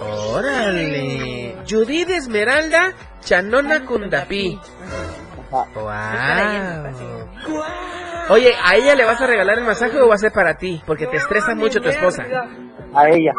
Órale. 0.00 1.49
Judith 1.68 2.10
Esmeralda 2.10 2.92
Chanona 3.24 3.84
Cundapi. 3.84 4.58
Ajá. 4.60 5.20
Wow. 5.50 5.66
Oye, 8.28 8.54
¿a 8.62 8.76
ella 8.76 8.94
le 8.94 9.04
vas 9.04 9.20
a 9.20 9.26
regalar 9.26 9.58
el 9.58 9.64
masaje 9.64 10.00
o 10.00 10.08
va 10.08 10.14
a 10.14 10.18
ser 10.18 10.32
para 10.32 10.54
ti? 10.54 10.80
Porque 10.86 11.06
te 11.08 11.16
estresa 11.16 11.54
mucho 11.54 11.80
tu 11.80 11.88
esposa. 11.88 12.24
A 12.94 13.08
ella. 13.08 13.32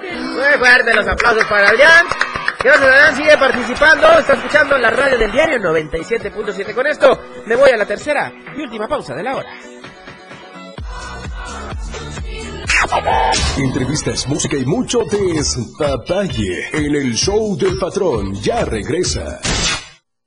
Muy 0.00 0.58
fuerte 0.58 0.94
los 0.94 1.06
aplausos 1.06 1.44
para 1.44 1.68
Adrián. 1.68 2.06
Gracias 2.60 2.90
Adrián, 2.90 3.14
sigue 3.14 3.38
participando. 3.38 4.18
Está 4.18 4.32
escuchando 4.32 4.78
la 4.78 4.90
radio 4.90 5.18
del 5.18 5.30
diario 5.30 5.58
97.7. 5.58 6.74
Con 6.74 6.86
esto 6.88 7.20
me 7.46 7.54
voy 7.54 7.70
a 7.70 7.76
la 7.76 7.86
tercera 7.86 8.32
y 8.56 8.62
última 8.62 8.88
pausa 8.88 9.14
de 9.14 9.22
la 9.22 9.36
hora. 9.36 9.48
Entrevistas, 13.56 14.28
música 14.28 14.56
y 14.56 14.64
mucho 14.64 15.00
despapalle 15.10 16.68
en 16.72 16.94
el 16.94 17.14
show 17.14 17.56
del 17.56 17.76
patrón. 17.78 18.34
Ya 18.34 18.64
regresa. 18.64 19.40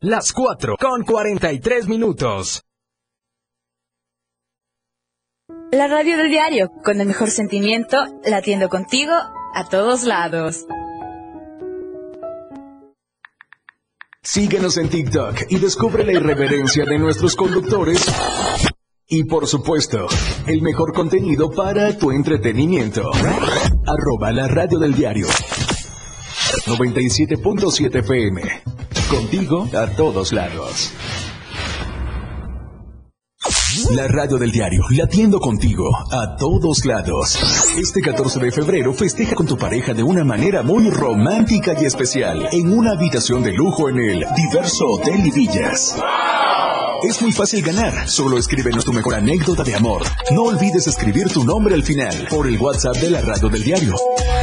Las 0.02 0.34
4 0.34 0.76
con 0.78 1.04
43 1.04 1.88
minutos. 1.88 2.64
La 5.72 5.88
radio 5.88 6.18
del 6.18 6.30
diario, 6.30 6.72
con 6.84 7.00
el 7.00 7.08
mejor 7.08 7.30
sentimiento, 7.30 7.98
latiendo 8.26 8.68
contigo 8.68 9.14
a 9.14 9.70
todos 9.70 10.04
lados. 10.04 10.66
Síguenos 14.22 14.78
en 14.78 14.90
TikTok 14.90 15.44
y 15.50 15.58
descubre 15.58 16.06
la 16.06 16.12
irreverencia 16.12 16.84
de 16.86 17.00
nuestros 17.00 17.36
conductores. 17.36 18.06
Y 19.14 19.26
por 19.26 19.46
supuesto, 19.46 20.08
el 20.48 20.62
mejor 20.62 20.94
contenido 20.94 21.52
para 21.52 21.98
tu 21.98 22.12
entretenimiento. 22.12 23.12
Arroba 23.86 24.32
la 24.32 24.48
radio 24.48 24.80
del 24.80 24.94
diario. 24.96 25.28
97.7 26.66 28.00
FM. 28.00 28.42
Contigo 29.10 29.68
a 29.78 29.88
todos 29.98 30.32
lados. 30.32 30.94
La 33.92 34.08
radio 34.08 34.38
del 34.38 34.50
diario, 34.50 34.82
latiendo 34.92 35.42
contigo 35.42 35.90
a 35.94 36.38
todos 36.38 36.86
lados. 36.86 37.38
Este 37.78 38.00
14 38.00 38.40
de 38.40 38.52
febrero 38.54 38.94
festeja 38.94 39.36
con 39.36 39.46
tu 39.46 39.58
pareja 39.58 39.94
de 39.94 40.04
una 40.04 40.24
manera 40.24 40.64
muy 40.64 40.90
romántica 40.90 41.76
y 41.78 41.84
especial 41.84 42.48
en 42.54 42.72
una 42.72 42.92
habitación 42.92 43.44
de 43.44 43.52
lujo 43.52 43.90
en 43.90 44.00
el 44.00 44.26
Diverso 44.38 44.86
Hotel 44.88 45.26
y 45.26 45.32
Villas. 45.32 45.98
Es 47.04 47.22
muy 47.22 47.32
fácil 47.32 47.64
ganar. 47.64 48.08
Solo 48.08 48.38
escríbenos 48.38 48.86
tu 48.86 48.94
mejor 48.94 49.16
anécdota 49.16 49.64
de 49.64 49.74
amor. 49.76 50.04
No 50.32 50.44
olvides 50.44 50.86
escribir 50.86 51.30
tu 51.30 51.44
nombre 51.44 51.74
al 51.74 51.82
final 51.84 52.28
por 52.30 52.46
el 52.48 52.60
WhatsApp 52.60 52.98
de 52.98 53.10
la 53.10 53.22
radio 53.22 53.50
del 53.50 53.64
diario. 53.64 53.96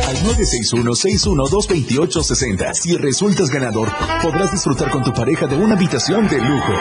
Al 0.07 0.17
961-612-2860. 0.17 2.75
Si 2.75 2.97
resultas 2.97 3.51
ganador, 3.51 3.93
podrás 4.23 4.51
disfrutar 4.51 4.91
con 4.91 5.05
tu 5.05 5.13
pareja 5.13 5.47
de 5.47 5.55
una 5.57 5.75
habitación 5.75 6.29
de 6.29 6.39
lujo. 6.39 6.73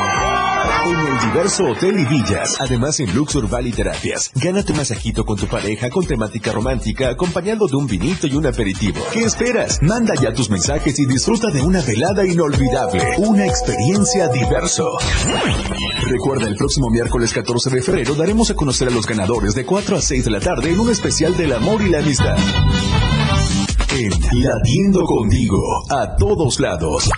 En 0.86 0.95
el 0.95 1.20
diverso 1.20 1.63
Hotel 1.65 1.99
y 1.99 2.05
Villas, 2.05 2.57
además 2.59 2.99
en 2.99 3.13
Luxur 3.15 3.47
Valley 3.49 3.72
Terapias, 3.72 4.32
gana 4.36 4.63
tu 4.63 4.74
masajito 4.74 5.24
con 5.24 5.38
tu 5.38 5.47
pareja 5.47 5.89
con 5.89 6.05
temática 6.05 6.51
romántica 6.51 7.09
acompañado 7.09 7.68
de 7.68 7.76
un 7.76 7.88
vinito 7.88 8.28
y 8.28 8.36
un 8.36 8.45
aperitivo. 8.45 8.99
¿Qué 9.13 9.24
esperas? 9.24 9.80
Manda 9.82 10.13
ya 10.15 10.34
tus 10.34 10.49
mensajes 10.49 10.99
y 10.99 11.05
disfruta 11.05 11.49
de 11.51 11.61
una 11.61 11.82
velada 11.82 12.26
inolvidable, 12.26 13.01
una 13.18 13.45
experiencia 13.45 14.28
diverso. 14.28 14.97
Recuerda, 16.09 16.47
el 16.47 16.55
próximo 16.55 16.89
miércoles 16.89 17.34
14 17.34 17.70
de 17.70 17.82
febrero 17.82 18.15
daremos 18.15 18.49
a 18.49 18.55
conocer 18.55 18.89
a 18.89 18.91
los 18.91 19.05
ganadores 19.05 19.55
de 19.55 19.65
4 19.65 19.97
a 19.97 20.01
6 20.01 20.26
de 20.26 20.32
la 20.32 20.39
tarde 20.39 20.72
en 20.72 20.80
un 20.80 20.89
especial 20.89 21.36
del 21.38 21.53
amor 21.53 21.82
y 21.82 21.89
la 21.89 21.99
amistad. 21.99 22.38
En 23.90 24.12
Latiendo 24.44 25.04
Contigo, 25.06 25.62
a 25.90 26.16
todos 26.18 26.60
lados. 26.60 27.10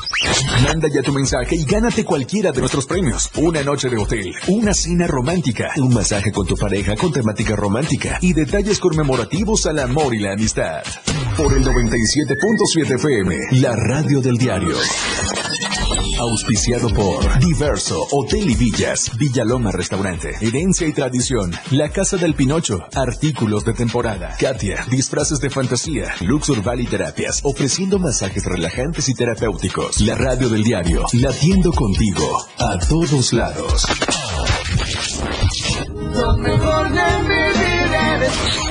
Manda 0.64 0.88
ya 0.88 1.02
tu 1.02 1.12
mensaje 1.12 1.56
y 1.56 1.64
gánate 1.64 2.06
cualquiera 2.06 2.52
de 2.52 2.60
nuestros 2.60 2.86
premios. 2.86 3.30
Una 3.38 3.64
noche 3.64 3.90
de 3.90 3.98
hotel, 3.98 4.34
una 4.48 4.74
cena 4.74 5.08
romántica, 5.08 5.70
un 5.78 5.94
masaje 5.94 6.32
con 6.32 6.46
tu 6.46 6.56
pareja 6.56 6.96
con 6.96 7.12
temática 7.12 7.56
romántica 7.56 8.20
y 8.22 8.34
detalles 8.34 8.80
conmemorativos 8.80 9.66
al 9.66 9.80
amor 9.80 10.14
y 10.14 10.20
la 10.20 10.34
amistad. 10.34 10.84
Por 11.36 11.54
el 11.54 11.66
97.7 11.66 12.96
FM, 12.96 13.36
la 13.62 13.76
radio 13.76 14.22
del 14.22 14.38
diario. 14.38 14.76
Auspiciado 16.20 16.90
por 16.90 17.40
Diverso, 17.40 18.06
Hotel 18.12 18.50
y 18.50 18.56
Villas, 18.56 19.10
Villaloma 19.18 19.72
Restaurante, 19.72 20.36
Herencia 20.42 20.86
y 20.86 20.92
Tradición, 20.92 21.54
La 21.72 21.90
Casa 21.90 22.18
del 22.18 22.34
Pinocho, 22.34 22.86
Artículos 22.94 23.64
de 23.64 23.74
Temporada, 23.74 24.36
Katia, 24.38 24.86
Disfraces 24.92 25.40
de 25.40 25.50
Fantasía, 25.50 26.14
Luxur 26.20 26.62
Valley 26.62 26.88
Terapias, 26.88 27.40
ofreciendo 27.44 28.00
masajes 28.00 28.44
relajantes 28.44 29.08
y 29.08 29.14
terapéuticos. 29.14 30.02
La 30.02 30.16
radio 30.16 30.50
del 30.50 30.64
diario, 30.64 31.06
latiendo 31.14 31.72
contigo, 31.72 32.46
a 32.58 32.78
todos 32.80 33.32
lados. 33.32 33.86
Lo 35.88 36.38
mejor 36.38 36.90
de 36.92 37.24
mi 37.24 37.60
vida 37.60 38.69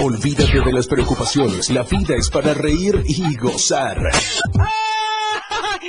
Olvídate 0.00 0.60
de 0.60 0.72
las 0.72 0.86
preocupaciones, 0.86 1.70
la 1.70 1.82
vida 1.82 2.14
es 2.14 2.30
para 2.30 2.54
reír 2.54 3.02
y 3.04 3.36
gozar. 3.36 3.96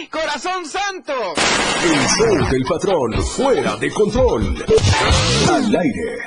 ¡Corazón 0.09 0.65
santo! 0.65 1.13
El 1.83 2.07
show 2.17 2.49
del 2.51 2.63
patrón, 2.63 3.23
fuera 3.23 3.77
de 3.77 3.91
control. 3.91 4.65
Al 5.47 5.75
aire. 5.75 6.17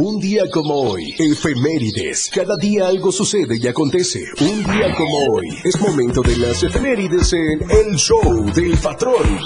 Un 0.00 0.20
día 0.20 0.42
como 0.52 0.74
hoy, 0.74 1.14
efemérides. 1.18 2.30
Cada 2.34 2.56
día 2.56 2.88
algo 2.88 3.10
sucede 3.10 3.56
y 3.58 3.66
acontece. 3.66 4.22
Un 4.42 4.62
día 4.62 4.94
como 4.94 5.32
hoy, 5.32 5.48
es 5.64 5.80
momento 5.80 6.20
de 6.20 6.36
las 6.36 6.62
efemérides 6.62 7.32
en 7.32 7.70
El 7.70 7.96
Show 7.96 8.52
del 8.52 8.76
Patrón. 8.76 9.40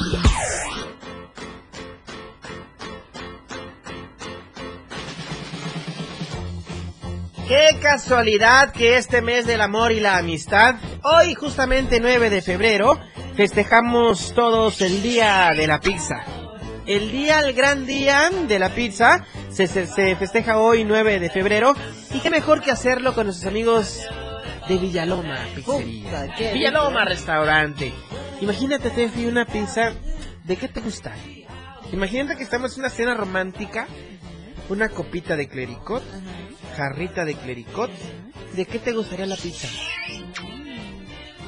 Qué 7.54 7.78
casualidad 7.80 8.72
que 8.72 8.96
este 8.96 9.22
mes 9.22 9.46
del 9.46 9.60
amor 9.60 9.92
y 9.92 10.00
la 10.00 10.16
amistad, 10.16 10.74
hoy 11.04 11.34
justamente 11.34 12.00
9 12.00 12.28
de 12.28 12.42
febrero, 12.42 12.98
festejamos 13.36 14.34
todos 14.34 14.80
el 14.80 15.00
día 15.04 15.52
de 15.56 15.68
la 15.68 15.78
pizza. 15.78 16.24
El 16.84 17.12
día, 17.12 17.38
el 17.38 17.52
gran 17.52 17.86
día 17.86 18.28
de 18.48 18.58
la 18.58 18.70
pizza, 18.70 19.24
se, 19.52 19.68
se- 19.68 19.86
se 19.86 20.16
festeja 20.16 20.58
hoy 20.58 20.82
9 20.82 21.20
de 21.20 21.30
febrero. 21.30 21.76
Y 22.12 22.18
qué 22.18 22.28
mejor 22.28 22.60
que 22.60 22.72
hacerlo 22.72 23.14
con 23.14 23.26
nuestros 23.26 23.48
amigos 23.48 24.00
de 24.68 24.76
Villaloma 24.76 25.38
Pizzería. 25.54 26.10
Puta, 26.10 26.52
Villaloma 26.54 27.00
rico. 27.02 27.08
Restaurante. 27.10 27.92
Imagínate, 28.40 28.90
Tefi, 28.90 29.26
una 29.26 29.44
pizza. 29.46 29.92
¿De 30.42 30.56
qué 30.56 30.66
te 30.66 30.80
gusta? 30.80 31.12
Imagínate 31.92 32.36
que 32.36 32.42
estamos 32.42 32.74
en 32.74 32.80
una 32.80 32.90
cena 32.90 33.14
romántica. 33.14 33.86
Una 34.68 34.88
copita 34.88 35.36
de 35.36 35.48
clericot. 35.48 36.02
Jarrita 36.76 37.24
de 37.24 37.34
clericot. 37.34 37.90
¿De 38.54 38.66
qué 38.66 38.78
te 38.78 38.92
gustaría 38.92 39.26
la 39.26 39.36
pizza? 39.36 39.68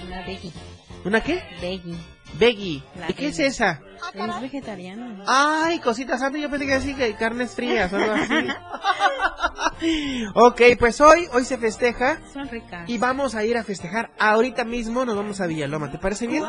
Una 0.07 0.23
veggie. 0.27 0.53
¿Una 1.05 1.21
qué? 1.23 1.43
Veggie. 1.61 1.97
Veggie. 2.39 2.83
La 2.99 3.11
¿Y 3.11 3.15
qué 3.15 3.29
es 3.29 3.39
esa? 3.39 3.81
Es 4.15 4.41
vegetariano. 4.41 5.25
Ay, 5.27 5.79
cositas 5.81 6.21
santas, 6.21 6.41
yo 6.41 6.51
pensé 6.51 6.67
que 6.67 6.75
así 6.75 6.95
que 6.95 7.15
carnes 7.15 7.55
frías 7.55 7.93
o 7.93 7.97
algo 7.97 8.13
así. 8.13 8.35
ok, 10.35 10.61
pues 10.79 11.01
hoy, 11.01 11.27
hoy 11.33 11.45
se 11.45 11.59
festeja 11.59 12.19
Son 12.33 12.49
ricas. 12.49 12.89
y 12.89 12.99
vamos 12.99 13.35
a 13.35 13.45
ir 13.45 13.57
a 13.57 13.65
festejar. 13.65 14.11
Ahorita 14.19 14.65
mismo 14.65 15.05
nos 15.05 15.17
vamos 15.17 15.41
a 15.41 15.47
Villaloma, 15.47 15.91
¿te 15.91 15.99
parece 15.99 16.27
bien? 16.27 16.45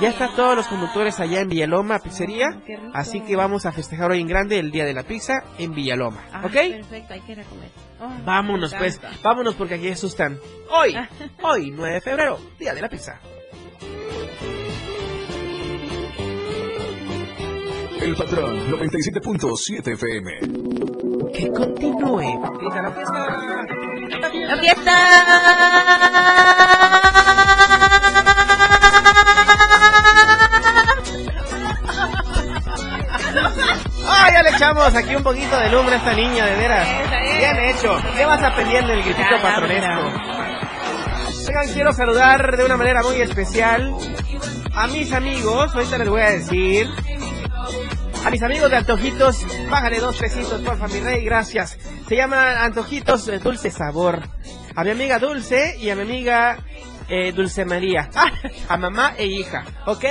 Ya 0.00 0.08
están 0.08 0.34
todos 0.34 0.56
los 0.56 0.66
conductores 0.66 1.20
allá 1.20 1.40
en 1.40 1.48
Villaloma, 1.48 1.98
pizzería. 1.98 2.50
Rico. 2.66 2.82
Así 2.94 3.20
que 3.20 3.36
vamos 3.36 3.66
a 3.66 3.72
festejar 3.72 4.10
hoy 4.10 4.20
en 4.20 4.28
grande 4.28 4.58
el 4.58 4.70
día 4.70 4.84
de 4.86 4.94
la 4.94 5.02
pizza 5.02 5.42
en 5.58 5.74
Villaloma, 5.74 6.22
Ah, 6.32 6.40
¿ok? 6.44 6.52
Perfecto, 6.52 7.12
hay 7.14 7.20
que 7.20 7.32
ir 7.32 7.40
a 7.40 7.44
comer. 7.44 7.68
Oh, 8.00 8.08
Vámonos 8.24 8.74
pues, 8.74 8.98
vámonos 9.22 9.54
porque 9.56 9.74
aquí 9.74 9.88
asustan. 9.90 10.38
Hoy, 10.70 10.96
hoy 11.42 11.70
9 11.70 11.94
de 11.94 12.00
febrero, 12.00 12.38
día 12.58 12.72
de 12.74 12.80
la 12.80 12.88
pizza. 12.88 13.20
El 18.00 18.16
Patrón, 18.16 18.56
97.7 18.70 19.92
FM. 19.92 20.40
Que 21.34 21.48
continúe. 21.52 22.20
Fiesta, 22.58 22.82
la 22.82 22.90
fiesta. 22.92 23.26
¡La 24.46 24.56
¡Ah, 27.02 27.09
echamos 34.60 34.94
aquí 34.94 35.16
un 35.16 35.22
poquito 35.22 35.58
de 35.58 35.70
lumbre 35.70 35.94
a 35.94 35.98
esta 35.98 36.12
niña, 36.12 36.44
de 36.44 36.54
veras! 36.54 36.86
Bien 37.38 37.56
hecho. 37.60 37.96
¿Qué 38.14 38.26
vas 38.26 38.42
a 38.42 38.54
pedirle 38.54 38.92
el 38.92 39.02
gritito 39.04 39.40
patronesco? 39.40 40.02
Oigan, 41.48 41.72
quiero 41.72 41.94
saludar 41.94 42.58
de 42.58 42.64
una 42.66 42.76
manera 42.76 43.02
muy 43.02 43.22
especial 43.22 43.96
a 44.74 44.86
mis 44.88 45.10
amigos. 45.14 45.74
Ahorita 45.74 45.96
les 45.96 46.08
voy 46.10 46.20
a 46.20 46.30
decir. 46.32 46.90
A 48.22 48.28
mis 48.28 48.42
amigos 48.42 48.70
de 48.70 48.76
Antojitos, 48.76 49.46
bájale 49.70 49.98
dos 49.98 50.18
pesitos, 50.18 50.60
porfa, 50.60 50.88
mi 50.88 51.00
rey, 51.00 51.24
gracias. 51.24 51.78
Se 52.06 52.14
llama 52.14 52.62
Antojitos 52.62 53.30
Dulce 53.42 53.70
Sabor. 53.70 54.20
A 54.76 54.84
mi 54.84 54.90
amiga 54.90 55.18
Dulce 55.18 55.78
y 55.78 55.88
a 55.88 55.96
mi 55.96 56.02
amiga 56.02 56.58
eh, 57.10 57.32
Dulce 57.32 57.64
María. 57.64 58.08
a 58.68 58.76
mamá 58.76 59.14
e 59.18 59.26
hija, 59.26 59.64
¿ok? 59.86 60.04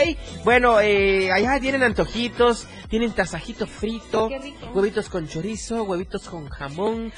Bueno, 0.44 0.80
eh, 0.82 1.32
allá 1.32 1.60
tienen 1.60 1.84
antojitos, 1.84 2.68
tienen 2.90 3.14
tasajito 3.14 3.66
frito, 3.66 4.30
huevitos 4.74 5.10
con 5.10 5.28
chorizo, 5.28 5.84
huevitos 5.84 6.28
con 6.30 6.50
jamón, 6.50 7.12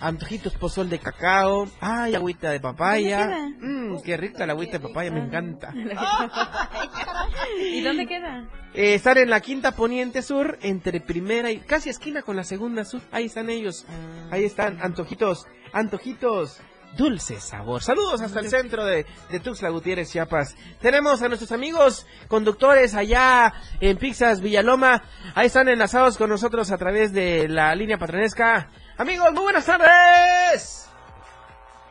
antojitos 0.00 0.54
pozol 0.54 0.88
de 0.88 0.98
cacao, 0.98 1.68
ay, 1.80 2.14
agüita 2.14 2.50
de 2.50 2.60
papaya. 2.60 3.50
Mmm, 3.60 4.00
qué 4.02 4.16
rica 4.16 4.46
la 4.46 4.52
agüita 4.52 4.78
de 4.78 4.88
papaya, 4.88 5.10
me 5.10 5.20
encanta. 5.20 5.74
¿Y 7.60 7.80
dónde 7.82 8.06
queda? 8.06 8.48
Eh, 8.74 8.94
están 8.94 9.18
en 9.18 9.30
la 9.30 9.40
quinta 9.40 9.72
poniente 9.72 10.22
sur, 10.22 10.58
entre 10.62 11.00
primera 11.00 11.50
y 11.50 11.58
casi 11.58 11.88
esquina 11.90 12.22
con 12.22 12.36
la 12.36 12.44
segunda 12.44 12.84
sur. 12.84 13.00
Ahí 13.10 13.24
están 13.26 13.50
ellos. 13.50 13.86
Ahí 14.30 14.44
están, 14.44 14.78
antojitos, 14.82 15.46
antojitos. 15.72 16.60
Dulce 16.96 17.40
sabor. 17.40 17.82
Saludos 17.82 18.20
hasta 18.20 18.40
el 18.40 18.48
centro 18.48 18.84
de, 18.84 19.06
de 19.30 19.40
Tuxtla 19.40 19.68
Gutiérrez, 19.68 20.10
Chiapas. 20.10 20.56
Tenemos 20.80 21.22
a 21.22 21.28
nuestros 21.28 21.52
amigos 21.52 22.06
conductores 22.28 22.94
allá 22.94 23.52
en 23.80 23.98
Pixas 23.98 24.40
Villaloma. 24.40 25.02
Ahí 25.34 25.46
están 25.46 25.68
enlazados 25.68 26.16
con 26.16 26.30
nosotros 26.30 26.70
a 26.70 26.78
través 26.78 27.12
de 27.12 27.48
la 27.48 27.74
línea 27.74 27.98
patronesca. 27.98 28.70
Amigos, 28.96 29.32
muy 29.32 29.42
buenas 29.42 29.66
tardes. 29.66 30.85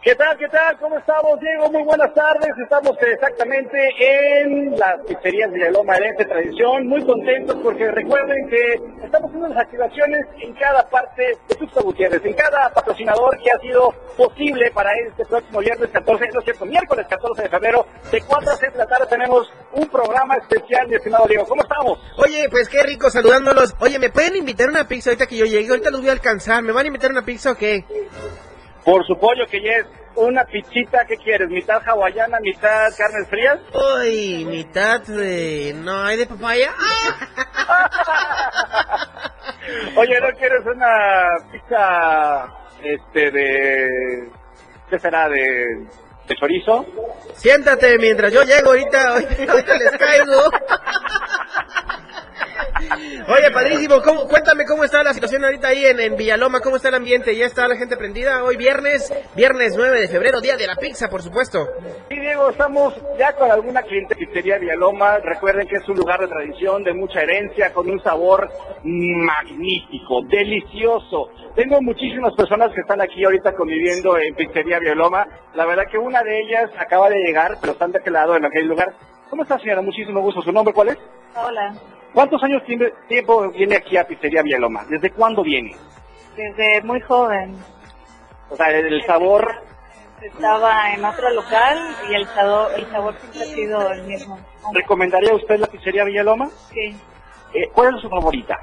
¿Qué 0.06 0.14
tal, 0.14 0.38
qué 0.38 0.48
tal? 0.50 0.78
¿Cómo 0.78 1.00
estamos, 1.00 1.40
Diego? 1.40 1.68
Muy 1.72 1.82
buenas 1.82 2.14
tardes. 2.14 2.52
Estamos 2.62 2.96
exactamente 3.02 3.76
en 3.98 4.78
las 4.78 5.02
pizzerías 5.08 5.52
Villaloma 5.52 5.96
Herencia 5.96 6.28
Tradición. 6.28 6.86
Muy 6.86 7.04
contentos 7.04 7.58
porque 7.64 7.90
recuerden 7.90 8.48
que 8.48 8.74
estamos 9.04 9.30
haciendo 9.30 9.48
las 9.48 9.64
activaciones 9.64 10.22
en 10.42 10.54
cada 10.54 10.88
parte 10.90 11.24
de 11.50 11.56
Tuxtla 11.56 11.82
Gutiérrez, 11.82 12.24
en 12.24 12.34
cada 12.36 12.70
patrocinador 12.70 13.36
que 13.42 13.50
ha 13.50 13.58
sido 13.58 13.96
posible 14.16 14.70
para 14.76 14.92
este 15.08 15.26
próximo 15.26 15.58
viernes 15.62 15.90
14, 15.90 16.26
no 16.32 16.40
es 16.40 16.46
cierto, 16.46 16.66
miércoles 16.68 17.08
14 17.10 17.42
de 17.42 17.50
febrero, 17.50 17.88
de 18.12 18.22
4 18.22 18.52
a 18.52 18.56
6 18.58 18.74
de 18.74 18.78
la 18.78 18.86
tarde 18.86 19.08
tenemos 19.10 19.52
un 19.74 19.88
programa 19.88 20.36
especial, 20.36 20.88
mi 20.88 20.98
estimado 20.98 21.26
Diego. 21.28 21.48
¿Cómo 21.48 21.64
estamos? 21.64 22.00
Oye, 22.18 22.48
pues 22.52 22.70
qué 22.70 22.84
rico 22.84 23.10
saludándolos. 23.10 23.76
Oye, 23.80 23.98
¿me 23.98 24.12
pueden 24.12 24.36
invitar 24.36 24.70
una 24.70 24.88
pizza 24.88 25.10
ahorita 25.10 25.26
que 25.26 25.38
yo 25.38 25.46
llegue? 25.46 25.68
Ahorita 25.68 25.90
los 25.90 26.02
voy 26.02 26.10
a 26.10 26.14
alcanzar. 26.14 26.62
¿Me 26.62 26.74
van 26.74 26.84
a 26.84 26.88
invitar 26.90 27.10
una 27.10 27.26
pizza 27.26 27.54
o 27.54 27.56
qué? 27.56 27.84
Por 28.86 29.06
su 29.08 29.18
pollo 29.18 29.46
que 29.50 29.62
ya 29.62 29.72
es 29.78 29.88
una 30.16 30.46
pichita, 30.46 31.06
¿qué 31.06 31.18
quieres? 31.18 31.50
¿Mitad 31.50 31.82
hawaiana, 31.86 32.40
mitad 32.40 32.94
carnes 32.96 33.28
frías? 33.28 33.60
Uy, 33.74 34.46
mitad 34.46 35.02
de... 35.02 35.74
¿No 35.76 36.04
hay 36.04 36.18
de 36.18 36.28
papaya? 36.28 36.72
Oye, 39.98 40.22
¿no 40.22 40.30
quieres 40.38 40.66
una 40.66 41.26
pizza, 41.52 42.46
este, 42.84 43.32
de... 43.32 44.30
¿Qué 44.90 45.00
será? 45.00 45.28
¿De, 45.30 45.88
de 46.28 46.36
chorizo? 46.40 46.86
Siéntate 47.34 47.98
mientras 47.98 48.32
yo 48.32 48.44
llego 48.44 48.70
ahorita, 48.70 49.16
ahorita 49.16 49.78
les 49.78 49.92
caigo. 49.98 50.42
Oye, 53.28 53.52
padrísimo, 53.52 54.02
¿cómo, 54.02 54.28
cuéntame 54.28 54.66
cómo 54.66 54.84
está 54.84 55.04
la 55.04 55.14
situación 55.14 55.44
ahorita 55.44 55.70
ahí 55.70 55.86
en, 55.86 56.00
en, 56.00 56.16
Villaloma, 56.16 56.60
cómo 56.60 56.76
está 56.76 56.90
el 56.90 56.96
ambiente, 56.96 57.36
ya 57.36 57.46
está 57.46 57.68
la 57.68 57.76
gente 57.76 57.98
prendida, 57.98 58.44
hoy 58.44 58.58
viernes, 58.58 59.12
viernes 59.36 59.74
9 59.76 60.02
de 60.02 60.08
febrero, 60.08 60.42
día 60.42 60.56
de 60.58 60.68
la 60.68 60.76
pizza, 60.76 61.10
por 61.10 61.22
supuesto. 61.22 61.68
Sí, 62.10 62.20
Diego, 62.20 62.50
estamos 62.50 62.94
ya 63.18 63.34
con 63.34 63.50
alguna 63.50 63.82
cliente 63.82 64.16
pizzería 64.16 64.58
Villaloma, 64.58 65.18
recuerden 65.20 65.68
que 65.68 65.78
es 65.78 65.90
un 65.90 65.98
lugar 65.98 66.20
de 66.20 66.28
tradición, 66.28 66.84
de 66.84 66.94
mucha 66.94 67.22
herencia, 67.22 67.74
con 67.74 67.90
un 67.90 68.02
sabor 68.04 68.50
magnífico, 68.84 70.22
delicioso. 70.30 71.30
Tengo 71.56 71.82
muchísimas 71.82 72.34
personas 72.36 72.72
que 72.74 72.82
están 72.82 73.02
aquí 73.02 73.24
ahorita 73.24 73.54
conviviendo 73.54 74.18
en 74.18 74.36
pizzería 74.36 74.80
Villaloma, 74.80 75.28
la 75.54 75.66
verdad 75.66 75.86
que 75.90 75.98
una 75.98 76.22
de 76.24 76.42
ellas 76.42 76.70
acaba 76.78 77.10
de 77.10 77.18
llegar, 77.18 77.58
pero 77.60 77.74
están 77.74 77.92
de 77.92 78.00
aquel 78.00 78.14
lado 78.14 78.36
en 78.36 78.46
aquel 78.46 78.68
lugar. 78.68 78.94
¿Cómo 79.30 79.44
está 79.44 79.58
señora? 79.60 79.82
Muchísimo 79.82 80.22
gusto, 80.22 80.42
¿su 80.42 80.52
nombre 80.52 80.74
cuál 80.74 80.90
es? 80.90 80.98
Hola. 81.36 81.74
¿Cuántos 82.16 82.42
años 82.44 82.64
tiene, 82.66 82.92
tiempo 83.10 83.52
viene 83.52 83.76
aquí 83.76 83.98
a 83.98 84.08
Pizzería 84.08 84.42
Villaloma? 84.42 84.86
¿Desde 84.90 85.12
cuándo 85.12 85.44
viene? 85.44 85.76
Desde 86.38 86.82
muy 86.82 87.02
joven. 87.02 87.58
O 88.50 88.56
sea, 88.56 88.70
el, 88.70 88.94
el 88.94 89.06
sabor... 89.06 89.46
Estaba 90.22 90.94
en 90.94 91.04
otro 91.04 91.30
local 91.32 91.78
y 92.10 92.16
el 92.16 92.26
sabor, 92.28 92.72
el 92.78 92.90
sabor 92.90 93.16
siempre 93.20 93.42
ha 93.42 93.46
sido 93.54 93.92
el 93.92 94.04
mismo. 94.04 94.40
¿Recomendaría 94.74 95.36
usted 95.36 95.60
la 95.60 95.68
Pizzería 95.68 96.06
Villaloma? 96.06 96.50
Sí. 96.72 96.96
Eh, 97.54 97.70
¿Cuál 97.74 97.96
es 97.96 98.02
su 98.02 98.10
favorita? 98.10 98.58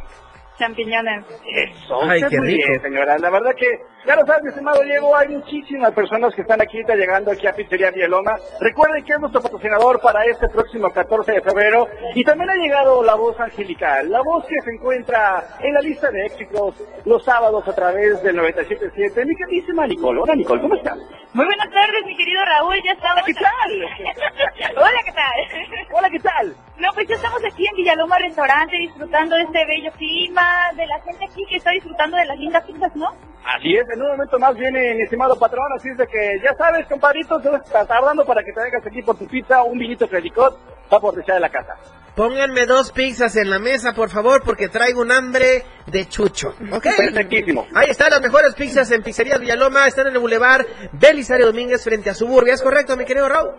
Champiñones. 0.63 1.25
Eso. 1.57 2.01
Ay, 2.09 2.23
qué 2.31 2.39
muy 2.39 2.55
rico. 2.55 2.69
bien, 2.69 2.83
señora. 2.83 3.19
La 3.19 3.31
verdad 3.31 3.51
que, 3.57 3.67
ya 4.07 4.15
lo 4.15 4.25
sabes, 4.25 4.45
estimado 4.47 4.81
Diego, 4.85 5.17
hay 5.17 5.27
muchísimas 5.29 5.91
personas 5.93 6.33
que 6.37 6.43
están 6.43 6.63
aquí 6.63 6.77
ahorita 6.77 6.95
llegando 6.95 7.33
aquí 7.33 7.49
a 7.49 7.53
Pizzería 7.53 7.91
Villaloma. 7.91 8.37
Recuerden 8.61 9.05
que 9.05 9.13
es 9.13 9.19
nuestro 9.19 9.43
patrocinador 9.43 10.01
para 10.01 10.25
este 10.25 10.49
próximo 10.49 10.89
14 10.89 11.33
de 11.33 11.41
febrero. 11.41 11.89
Y 12.15 12.23
también 12.23 12.49
ha 12.51 12.55
llegado 12.55 13.03
la 13.03 13.17
voz 13.17 13.39
angelical, 13.41 14.09
la 14.09 14.23
voz 14.23 14.45
que 14.47 14.55
se 14.65 14.71
encuentra 14.71 15.43
en 15.61 15.75
la 15.75 15.81
lista 15.81 16.13
de 16.13 16.27
éxitos 16.27 16.77
los 17.07 17.25
sábados 17.25 17.67
a 17.67 17.75
través 17.75 18.23
del 18.23 18.37
97.7. 18.37 19.27
Mi 19.27 19.35
queridísima 19.35 19.85
Nicole. 19.89 20.21
Hola, 20.21 20.37
Nicole, 20.37 20.63
¿cómo 20.63 20.77
estás? 20.77 20.99
Muy 21.35 21.47
buenas 21.47 21.71
tardes, 21.71 22.05
mi 22.07 22.15
querido 22.17 22.45
Raúl. 22.45 22.77
Ya 22.85 22.93
estamos. 22.93 23.25
¿Qué 23.27 23.35
tal? 23.35 24.77
Hola, 24.77 24.99
¿qué 25.05 25.13
tal? 25.13 25.89
Hola, 25.93 26.11
¿qué 26.11 26.19
tal? 26.21 26.55
No, 26.79 26.89
pues 26.95 27.07
ya 27.09 27.15
estamos 27.15 27.43
aquí 27.45 27.67
en 27.67 27.77
Villaloma 27.77 28.19
Restaurante 28.19 28.77
disfrutando 28.77 29.37
de 29.37 29.43
este 29.43 29.65
bello 29.67 29.93
clima, 29.93 30.43
de 30.76 30.86
la 30.86 31.00
gente 31.00 31.24
aquí 31.24 31.44
que 31.48 31.57
está 31.57 31.70
disfrutando 31.70 32.16
de 32.16 32.24
las 32.26 32.38
lindas 32.38 32.64
pizzas, 32.64 32.94
¿no? 32.96 33.09
Así 33.44 33.74
es, 33.74 33.84
en 33.92 34.00
un 34.00 34.09
momento 34.09 34.38
más 34.38 34.55
viene 34.57 34.94
mi 34.94 35.03
estimado 35.03 35.36
patrón, 35.38 35.66
así 35.76 35.88
es 35.88 35.96
de 35.96 36.07
que 36.07 36.40
ya 36.44 36.55
sabes, 36.55 36.86
compadrito, 36.86 37.40
te 37.40 37.48
está 37.57 37.84
tardando 37.84 38.24
para 38.24 38.42
que 38.42 38.53
te 38.53 38.61
vengas 38.62 38.86
aquí 38.86 39.03
por 39.03 39.18
tu 39.18 39.26
pizza, 39.26 39.62
un 39.62 39.78
vinito 39.78 40.09
Credicot, 40.09 40.59
va 40.92 41.00
por 41.00 41.14
de 41.14 41.40
la 41.40 41.48
casa. 41.48 41.76
Pónganme 42.14 42.66
dos 42.66 42.92
pizzas 42.92 43.36
en 43.36 43.48
la 43.48 43.59
mesa, 43.59 43.94
por 43.94 44.11
favor, 44.11 44.42
porque 44.44 44.68
traigo 44.68 45.00
un 45.00 45.11
hambre 45.11 45.64
de 45.86 46.07
chucho. 46.07 46.55
¿Ok? 46.70 46.86
Perfectísimo. 46.94 47.66
Ahí 47.74 47.88
están 47.88 48.11
las 48.11 48.20
mejores 48.20 48.55
pizzas 48.55 48.90
en 48.90 49.03
Pizzerías 49.03 49.40
Villaloma. 49.40 49.86
Están 49.86 50.09
en 50.09 50.12
el 50.12 50.18
Boulevard 50.18 50.66
Belisario 50.92 51.46
Domínguez 51.46 51.82
frente 51.82 52.11
a 52.11 52.14
Suburbia. 52.14 52.53
¿Es 52.53 52.61
correcto, 52.61 52.98
mi 52.98 53.07
querido 53.07 53.30
Raúl? 53.30 53.53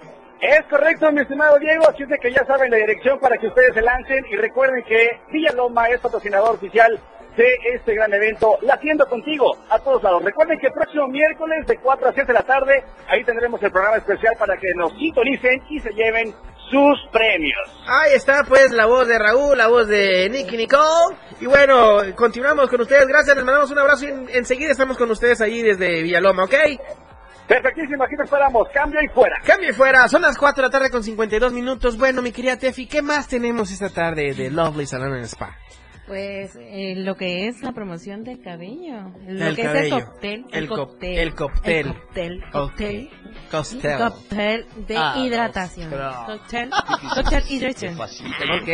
Es 0.43 0.65
correcto, 0.69 1.09
mi 1.11 1.21
estimado 1.21 1.57
Diego, 1.57 1.87
así 1.87 2.03
es 2.03 2.19
que 2.19 2.31
ya 2.33 2.43
saben 2.45 2.69
la 2.69 2.75
dirección 2.77 3.17
para 3.19 3.37
que 3.37 3.47
ustedes 3.47 3.73
se 3.73 3.81
lancen 3.81 4.25
y 4.29 4.35
recuerden 4.35 4.83
que 4.83 5.21
Villaloma 5.31 5.87
es 5.89 6.01
patrocinador 6.01 6.55
oficial 6.55 6.99
de 7.37 7.47
este 7.73 7.95
gran 7.95 8.13
evento, 8.13 8.57
La 8.61 8.73
Haciendo 8.73 9.05
Contigo, 9.07 9.57
a 9.69 9.79
todos 9.79 10.03
lados. 10.03 10.21
Recuerden 10.23 10.59
que 10.59 10.67
el 10.67 10.73
próximo 10.73 11.07
miércoles 11.07 11.65
de 11.65 11.77
4 11.77 12.09
a 12.09 12.13
7 12.13 12.27
de 12.27 12.33
la 12.33 12.43
tarde, 12.43 12.83
ahí 13.07 13.23
tendremos 13.23 13.63
el 13.63 13.71
programa 13.71 13.97
especial 13.97 14.35
para 14.37 14.57
que 14.57 14.67
nos 14.75 14.91
sintonicen 14.97 15.63
y 15.69 15.79
se 15.79 15.91
lleven 15.93 16.35
sus 16.69 16.99
premios. 17.11 17.57
Ahí 17.87 18.13
está 18.13 18.43
pues 18.43 18.71
la 18.71 18.85
voz 18.85 19.07
de 19.07 19.17
Raúl, 19.17 19.57
la 19.57 19.67
voz 19.67 19.87
de 19.87 20.29
Nicky 20.29 20.57
Nicole. 20.57 21.15
Y 21.39 21.45
bueno, 21.45 22.01
continuamos 22.15 22.69
con 22.69 22.81
ustedes. 22.81 23.07
Gracias, 23.07 23.35
les 23.35 23.45
mandamos 23.45 23.71
un 23.71 23.79
abrazo 23.79 24.05
y 24.05 24.09
en- 24.09 24.29
enseguida 24.29 24.71
estamos 24.71 24.97
con 24.97 25.09
ustedes 25.09 25.39
ahí 25.41 25.61
desde 25.61 26.03
Villaloma, 26.03 26.43
¿ok? 26.43 26.53
Perfectísimo, 27.47 28.03
aquí 28.03 28.15
te 28.15 28.23
esperamos. 28.23 28.67
Cambio 28.73 29.01
y 29.01 29.07
fuera. 29.09 29.35
Cambio 29.45 29.69
y 29.69 29.73
fuera, 29.73 30.07
son 30.07 30.21
las 30.21 30.37
4 30.37 30.61
de 30.61 30.67
la 30.67 30.71
tarde 30.71 30.89
con 30.89 31.03
52 31.03 31.53
minutos. 31.53 31.97
Bueno, 31.97 32.21
mi 32.21 32.31
querida 32.31 32.57
Tefi, 32.57 32.87
¿qué 32.87 33.01
más 33.01 33.27
tenemos 33.27 33.71
esta 33.71 33.89
tarde 33.89 34.33
de 34.33 34.49
Lovely 34.49 34.85
Salon 34.85 35.13
and 35.13 35.25
Spa? 35.25 35.57
Pues 36.06 36.58
eh, 36.60 36.95
lo 36.97 37.16
que 37.16 37.47
es 37.47 37.62
la 37.62 37.72
promoción 37.72 38.26
del 38.26 38.41
cabello, 38.41 39.14
lo 39.26 39.47
El 39.47 39.56
que 39.56 39.64
cabello. 39.64 39.97
es 39.97 40.01
el 40.01 40.06
cóctel, 40.06 40.45
El 40.51 40.68
cóctel, 40.68 41.18
el 41.18 41.34
cóctel. 41.34 41.88
el 41.88 42.51
cóctel, 42.51 43.10
Ok. 43.14 43.97
cóctel, 43.97 44.66
de 44.86 44.97
Ah, 44.97 45.16
hidratación, 45.18 45.89
cóctel, 46.26 46.70
cóctel 47.16 47.43
hidratación. 47.49 47.97
Ok. 48.01 48.68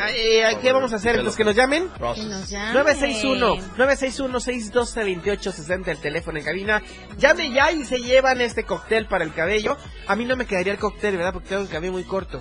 Ay, 0.00 0.56
¿Qué 0.62 0.72
vamos 0.72 0.94
a 0.94 0.96
hacer? 0.96 1.22
¿Los 1.22 1.36
que 1.36 1.44
nos 1.44 1.54
llamen? 1.54 1.90
Que 1.90 2.00
nos 2.24 2.48
llamen. 2.48 2.72
961 2.74 3.56
961 3.76 4.40
612 4.40 5.00
2860 5.04 5.90
el 5.90 5.98
teléfono 5.98 6.38
en 6.38 6.44
cabina. 6.46 6.82
Llame 7.18 7.50
ya 7.50 7.70
y 7.70 7.84
se 7.84 7.98
llevan 7.98 8.40
este 8.40 8.64
cóctel 8.64 9.06
para 9.08 9.24
el 9.24 9.34
cabello. 9.34 9.76
A 10.08 10.16
mí 10.16 10.24
no 10.24 10.36
me 10.36 10.46
quedaría 10.46 10.72
el 10.72 10.78
cóctel, 10.78 11.18
¿verdad? 11.18 11.34
Porque 11.34 11.50
tengo 11.50 11.62
el 11.62 11.68
cabello 11.68 11.92
muy 11.92 12.04
corto. 12.04 12.40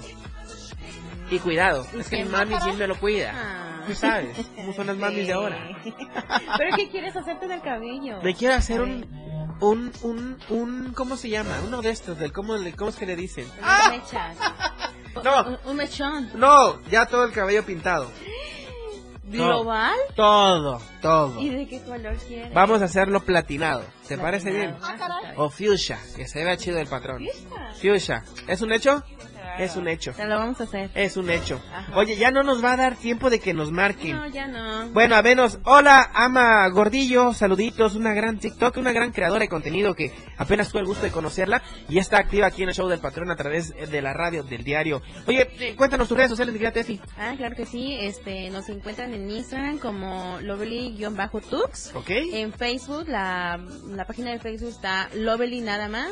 Y 1.29 1.39
cuidado, 1.39 1.85
es 1.99 2.07
que 2.09 2.23
mi 2.23 2.29
mami 2.29 2.55
sí 2.63 2.71
me 2.77 2.87
lo 2.87 2.95
cuida. 2.97 3.33
Tú 3.87 3.93
sabes, 3.95 4.37
cómo 4.55 4.73
son 4.73 4.87
las 4.87 4.97
mamis 4.97 5.27
de 5.27 5.33
ahora. 5.33 5.57
¿Pero 6.57 6.75
qué 6.75 6.89
quieres 6.89 7.15
hacerte 7.15 7.47
del 7.47 7.61
cabello? 7.61 8.21
Me 8.21 8.33
quiero 8.35 8.55
hacer 8.55 8.81
un, 8.81 9.05
un, 9.61 9.91
un, 10.03 10.37
un, 10.49 10.93
¿cómo 10.93 11.17
se 11.17 11.29
llama? 11.29 11.55
Uno 11.65 11.81
de 11.81 11.89
estos, 11.91 12.17
del 12.17 12.31
cómo, 12.31 12.55
le- 12.55 12.73
cómo 12.73 12.89
es 12.89 12.95
que 12.95 13.05
le 13.05 13.15
dicen. 13.15 13.47
Mecha. 13.89 14.33
No. 15.23 15.43
Un, 15.47 15.57
un 15.65 15.75
mechón. 15.77 16.29
No, 16.35 16.81
ya 16.89 17.05
todo 17.05 17.25
el 17.25 17.31
cabello 17.31 17.63
pintado. 17.63 18.09
¿Global? 19.25 19.95
Todo, 20.15 20.79
todo. 21.01 21.41
¿Y 21.41 21.49
de 21.49 21.67
qué 21.67 21.81
color 21.81 22.15
quieres? 22.27 22.53
Vamos 22.53 22.81
a 22.81 22.85
hacerlo 22.85 23.21
platinado. 23.21 23.83
¿Te 24.07 24.17
parece 24.17 24.51
bien? 24.51 24.75
Ah, 24.81 24.95
caray. 24.97 25.33
O 25.37 25.49
fuchsia, 25.49 25.97
que 26.15 26.27
se 26.27 26.43
vea 26.43 26.57
chido 26.57 26.77
el 26.77 26.87
patrón. 26.87 27.25
Fuchsia. 27.81 28.23
¿Es 28.47 28.61
un 28.61 28.71
hecho? 28.73 29.01
Es 29.57 29.75
un 29.75 29.87
hecho. 29.87 30.13
Te 30.13 30.25
lo 30.25 30.37
vamos 30.37 30.59
a 30.61 30.63
hacer. 30.63 30.89
Es 30.95 31.17
un 31.17 31.29
hecho. 31.29 31.61
Oye, 31.95 32.15
ya 32.15 32.31
no 32.31 32.43
nos 32.43 32.63
va 32.63 32.73
a 32.73 32.77
dar 32.77 32.95
tiempo 32.95 33.29
de 33.29 33.39
que 33.39 33.53
nos 33.53 33.71
marquen. 33.71 34.15
No, 34.15 34.27
ya 34.27 34.47
no. 34.47 34.89
Bueno, 34.89 35.15
a 35.15 35.21
menos, 35.21 35.59
hola, 35.63 36.09
ama 36.13 36.67
Gordillo, 36.69 37.33
saluditos, 37.33 37.95
una 37.95 38.13
gran 38.13 38.39
TikTok, 38.39 38.77
una 38.77 38.91
gran 38.91 39.11
creadora 39.11 39.41
de 39.41 39.49
contenido 39.49 39.93
que 39.95 40.11
apenas 40.37 40.69
tuve 40.69 40.81
el 40.81 40.87
gusto 40.87 41.03
de 41.03 41.11
conocerla 41.11 41.61
y 41.89 41.99
está 41.99 42.17
activa 42.17 42.47
aquí 42.47 42.63
en 42.63 42.69
el 42.69 42.75
show 42.75 42.87
del 42.87 42.99
patrón 42.99 43.31
a 43.31 43.35
través 43.35 43.73
de 43.73 44.01
la 44.01 44.13
radio, 44.13 44.43
del 44.43 44.63
diario. 44.63 45.01
Oye, 45.27 45.49
eh, 45.59 45.75
cuéntanos 45.75 46.07
tus 46.07 46.17
redes 46.17 46.29
sociales, 46.31 46.53
querida 46.53 46.71
Tefi. 46.71 46.99
Ah, 47.17 47.33
claro 47.37 47.55
que 47.55 47.65
sí, 47.65 47.97
este, 47.99 48.49
nos 48.49 48.69
encuentran 48.69 49.13
en 49.13 49.29
Instagram 49.29 49.77
como 49.77 50.39
lovely-tux. 50.41 51.95
Ok. 51.95 52.09
En 52.09 52.53
Facebook, 52.53 53.07
la, 53.07 53.59
la 53.87 54.05
página 54.05 54.31
de 54.31 54.39
Facebook 54.39 54.69
está 54.69 55.09
lovely 55.15 55.61
nada 55.61 55.87
más. 55.87 56.11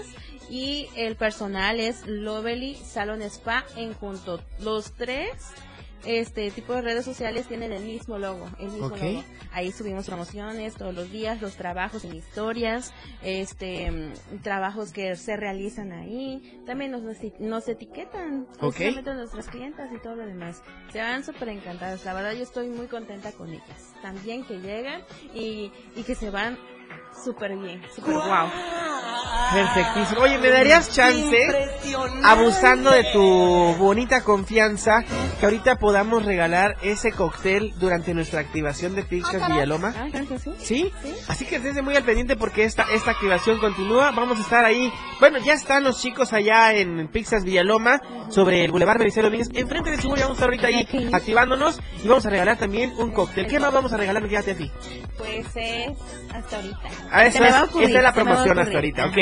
Y 0.51 0.89
el 0.97 1.15
personal 1.15 1.79
es 1.79 2.05
Lovely 2.05 2.75
Salon 2.75 3.21
Spa 3.21 3.63
en 3.77 3.93
junto. 3.93 4.41
Los 4.59 4.91
tres 4.91 5.31
este 6.03 6.49
tipo 6.49 6.73
de 6.73 6.81
redes 6.81 7.05
sociales 7.05 7.45
tienen 7.47 7.71
el 7.71 7.83
mismo 7.83 8.17
logo, 8.17 8.49
el 8.59 8.71
mismo 8.71 8.87
Ok. 8.87 8.97
logo. 9.01 9.23
Ahí 9.53 9.71
subimos 9.71 10.07
promociones 10.07 10.73
todos 10.73 10.95
los 10.95 11.11
días, 11.11 11.39
los 11.43 11.55
trabajos 11.55 12.03
en 12.05 12.15
historias, 12.15 12.91
este 13.21 14.11
trabajos 14.41 14.91
que 14.93 15.15
se 15.15 15.37
realizan 15.37 15.91
ahí. 15.91 16.59
También 16.65 16.89
nos, 16.91 17.03
nos 17.39 17.67
etiquetan 17.67 18.47
Ok. 18.61 18.77
precisamente 18.77 19.13
nuestras 19.13 19.47
clientas 19.47 19.91
y 19.95 19.99
todo 19.99 20.15
lo 20.15 20.25
demás. 20.25 20.63
Se 20.91 20.99
van 20.99 21.23
súper 21.23 21.49
encantadas. 21.49 22.03
La 22.03 22.13
verdad 22.15 22.33
yo 22.33 22.41
estoy 22.43 22.69
muy 22.69 22.87
contenta 22.87 23.31
con 23.33 23.49
ellas. 23.53 23.93
También 24.01 24.43
que 24.43 24.59
llegan 24.59 25.03
y, 25.35 25.71
y 25.95 26.01
que 26.03 26.15
se 26.15 26.31
van 26.31 26.57
súper 27.23 27.55
bien, 27.57 27.81
súper 27.95 28.13
guau. 28.13 28.49
Perfectísimo. 29.53 30.21
Oye, 30.21 30.37
¿me 30.37 30.49
darías 30.49 30.89
chance, 30.93 31.37
abusando 32.23 32.91
de 32.91 33.03
tu 33.11 33.75
bonita 33.77 34.23
confianza, 34.23 35.03
que 35.39 35.45
ahorita 35.45 35.75
podamos 35.75 36.25
regalar 36.25 36.77
ese 36.81 37.11
cóctel 37.11 37.73
durante 37.77 38.13
nuestra 38.13 38.39
activación 38.39 38.95
de 38.95 39.03
Pixas 39.03 39.45
Villaloma? 39.49 39.93
Ah, 39.97 40.07
claro 40.09 40.27
que 40.27 40.39
sí. 40.39 40.51
¿Sí? 40.57 40.93
Así 41.27 41.45
que 41.45 41.57
estés 41.57 41.81
muy 41.83 41.95
al 41.95 42.03
pendiente 42.03 42.37
porque 42.37 42.63
esta, 42.63 42.85
esta 42.93 43.11
activación 43.11 43.59
continúa. 43.59 44.11
Vamos 44.11 44.37
a 44.37 44.41
estar 44.41 44.63
ahí. 44.63 44.91
Bueno, 45.19 45.37
ya 45.39 45.53
están 45.53 45.83
los 45.83 46.01
chicos 46.01 46.31
allá 46.31 46.73
en 46.73 47.09
Pixas 47.09 47.43
Villaloma, 47.43 48.01
sobre 48.29 48.63
el 48.63 48.71
Boulevard 48.71 48.99
Belisario 48.99 49.29
Domínguez. 49.29 49.49
Enfrente 49.53 49.91
de 49.91 50.01
su 50.01 50.09
vamos 50.09 50.29
a 50.29 50.31
estar 50.33 50.45
ahorita 50.45 50.67
ahí 50.67 51.09
activándonos 51.11 51.79
y 52.03 52.07
vamos 52.07 52.25
a 52.25 52.29
regalar 52.29 52.57
también 52.57 52.93
un 52.97 53.11
cóctel. 53.11 53.47
¿Qué 53.47 53.59
más 53.59 53.73
vamos 53.73 53.91
a 53.91 53.97
regalar, 53.97 54.23
mi 54.23 54.29
Tefi? 54.29 54.71
Pues 55.17 55.45
es 55.55 55.97
hasta 56.33 56.55
ahorita. 56.55 56.89
Ah, 57.09 57.25
me 57.39 57.47
es- 57.49 57.53
esa 57.89 57.97
es 57.97 58.03
la 58.03 58.13
promoción 58.13 58.59
hasta 58.59 58.75
ahorita, 58.75 59.05
ok. 59.07 59.17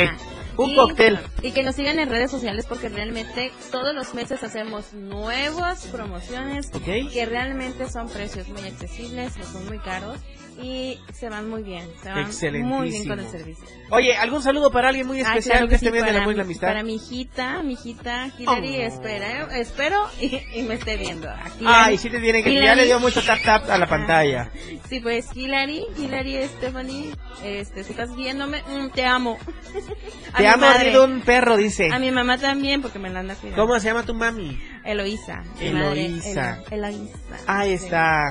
Un 0.62 0.72
Y- 0.72 0.76
cóctel. 0.76 1.20
Y 1.42 1.52
que 1.52 1.64
nos 1.64 1.76
sigan 1.76 2.00
en 2.00 2.10
redes 2.10 2.30
sociales 2.32 2.66
porque 2.68 2.90
realmente 2.90 3.52
todos 3.72 3.96
los 3.96 4.14
meses 4.14 4.44
hacemos 4.44 4.94
nuevas 4.94 5.86
promociones 5.88 6.70
que 6.70 7.26
realmente 7.26 7.90
son 7.90 8.10
precios 8.10 8.48
muy 8.50 8.64
accesibles, 8.68 9.38
no 9.38 9.46
son 9.46 9.66
muy 9.68 9.80
caros 9.80 10.20
y 10.62 11.00
se 11.14 11.30
van 11.30 11.50
muy 11.50 11.64
bien. 11.64 11.88
Se 12.04 12.10
van 12.52 12.62
muy 12.68 12.90
bien 12.90 13.08
con 13.08 13.20
el 13.20 13.28
servicio. 13.30 13.64
Oye, 13.92 14.14
¿algún 14.18 14.42
saludo 14.44 14.70
para 14.72 14.90
alguien 14.90 15.08
muy 15.08 15.20
Ah, 15.20 15.30
especial 15.30 15.60
claro 15.60 15.70
que 15.70 15.78
sí, 15.78 15.86
mes 15.86 15.94
de 16.04 16.12
la 16.12 16.18
y 16.20 16.22
la 16.22 16.28
mi- 16.34 16.40
amistad? 16.42 16.68
Para 16.68 16.84
mi 16.84 16.96
hijita, 16.96 17.64
mi 17.64 17.74
hijita 17.74 18.30
Hilary, 18.38 18.76
Oh. 18.80 18.82
espera, 18.88 19.58
espero 19.58 20.06
y, 20.20 20.42
y 20.56 20.64
me 20.64 20.74
esté 20.74 20.98
viendo. 20.98 21.30
A 21.30 21.46
Hilary- 21.58 21.66
Ay, 21.86 21.98
sí 21.98 22.10
te 22.10 22.20
tiene 22.20 22.44
que... 22.44 22.54
Ya 22.54 22.74
Hilary- 22.74 22.76
le 22.76 22.86
dio 22.88 23.00
mucho 23.00 23.22
tap 23.24 23.40
tap 23.42 23.70
a 23.70 23.78
la 23.78 23.88
pantalla. 23.88 24.52
Sí, 24.90 25.00
pues 25.00 25.28
Hilary, 25.34 25.86
Hilary 25.98 26.44
Stephanie, 26.48 27.12
este, 27.42 27.86
si 27.86 27.92
estás 27.92 28.14
viéndome, 28.18 28.62
mm, 28.64 28.90
te 28.90 29.06
amo. 29.06 29.38
Te 30.36 30.44
mi 30.44 30.49
ha 30.54 30.58
mordido 30.58 31.06
un 31.06 31.22
perro, 31.22 31.58
dice. 31.58 31.90
A 31.92 32.00
mi 32.00 32.12
mamá 32.12 32.38
también, 32.38 32.82
porque 32.82 33.00
me 33.00 33.10
la 33.10 33.20
anda 33.22 33.36
cuidando. 33.36 33.62
¿Cómo 33.62 33.80
se 33.80 33.88
llama 33.88 34.04
tu 34.04 34.14
mami? 34.14 34.60
Eloísa. 34.84 35.44
Eloísa. 35.60 36.60
Elo- 36.72 36.88
Eloísa. 36.88 37.14
Ahí 37.48 37.74
está. 37.74 38.30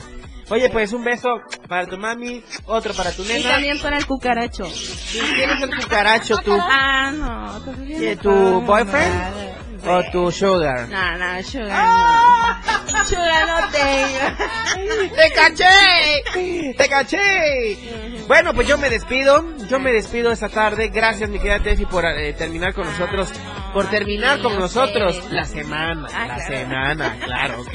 Oye, 0.50 0.70
pues 0.70 0.92
un 0.92 1.04
beso 1.04 1.28
para 1.68 1.86
tu 1.86 1.98
mami, 1.98 2.42
otro 2.66 2.94
para 2.94 3.12
tu 3.12 3.22
Y 3.24 3.28
nena. 3.28 3.50
también 3.50 3.78
para 3.80 3.98
el 3.98 4.06
cucaracho. 4.06 4.64
¿Quién 5.12 5.50
es 5.50 5.62
el 5.62 5.76
cucaracho, 5.82 6.38
tú? 6.38 6.56
Ah, 6.58 7.12
no, 7.14 7.60
todavía 7.60 8.12
¿Eh, 8.12 8.16
no 8.16 8.22
¿Tu 8.22 8.60
boyfriend 8.62 9.86
o 9.86 10.02
tu 10.10 10.32
sugar? 10.32 10.88
No, 10.88 11.18
no, 11.18 11.42
sugar 11.42 11.86
no. 11.86 13.04
Sugar 13.04 13.46
no 13.46 13.68
tengo. 13.70 15.14
¡Te 15.14 15.30
caché! 15.32 16.74
¡Te 16.76 16.88
caché! 16.88 17.78
Bueno, 18.26 18.54
pues 18.54 18.66
yo 18.66 18.78
me 18.78 18.88
despido. 18.90 19.44
Yo 19.68 19.78
me 19.78 19.92
despido 19.92 20.32
esta 20.32 20.48
tarde. 20.48 20.88
Gracias, 20.88 21.28
mi 21.28 21.38
querida 21.38 21.60
Tefi, 21.62 21.84
por 21.86 22.04
eh, 22.06 22.32
terminar 22.32 22.72
con 22.74 22.86
nosotros. 22.86 23.30
Por 23.72 23.88
terminar 23.90 24.40
con 24.40 24.58
nosotros 24.58 25.22
la 25.30 25.44
semana. 25.44 26.08
La 26.26 26.46
semana, 26.46 27.16
claro, 27.24 27.60
¿ok? 27.60 27.74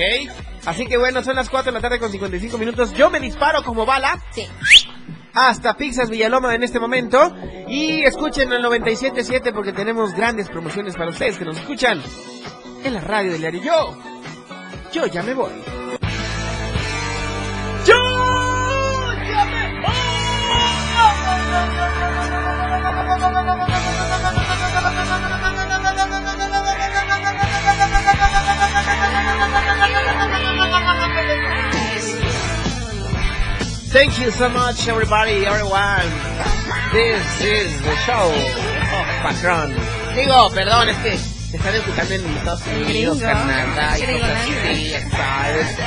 Así 0.66 0.86
que 0.86 0.98
bueno, 0.98 1.24
son 1.24 1.36
las 1.36 1.50
4 1.50 1.72
de 1.72 1.76
la 1.78 1.82
tarde 1.82 2.00
con 2.00 2.12
55 2.12 2.58
minutos. 2.58 2.94
Yo 2.94 3.10
me 3.10 3.20
disparo 3.20 3.64
como 3.64 3.86
bala. 3.86 4.22
Sí. 4.32 4.48
Hasta 5.34 5.76
Pixas 5.76 6.10
Villaloma 6.10 6.56
en 6.56 6.64
este 6.64 6.80
momento. 6.80 7.36
Y 7.68 8.04
escuchen 8.04 8.52
el 8.54 8.64
97.7 8.64 9.54
porque 9.54 9.74
tenemos 9.74 10.14
grandes 10.14 10.50
promociones 10.50 10.96
para 10.96 11.10
ustedes 11.10 11.38
que 11.38 11.46
nos 11.46 11.58
escuchan 11.58 12.02
en 12.84 12.94
la 12.94 13.02
radio 13.02 13.32
del 13.32 13.42
diario. 13.42 13.62
Yo, 13.64 13.98
yo 14.92 15.06
ya 15.08 15.24
me 15.24 15.34
voy. 15.34 15.54
Yo 17.86 17.96
ya 19.30 19.46
me 19.46 19.84
Thank 33.94 34.18
you 34.18 34.32
so 34.32 34.50
much, 34.50 34.88
everybody, 34.88 35.46
everyone. 35.46 36.10
This 36.92 37.22
is 37.46 37.80
the 37.84 37.96
show 38.08 38.34
of 38.34 39.06
Patron. 39.22 39.76
Digo, 40.16 40.50
perdón, 40.50 40.90
es 40.90 40.98
que 40.98 41.16
se 41.16 41.58
están 41.58 41.76
escuchando 41.76 42.16
en 42.16 42.26
Estados 42.26 42.66
Unidos. 42.66 43.20
Canadá 43.20 44.00
y 44.00 44.02
cosas 44.02 44.32
así, 44.32 44.90
ya 44.90 45.10
sabes. 45.12 45.78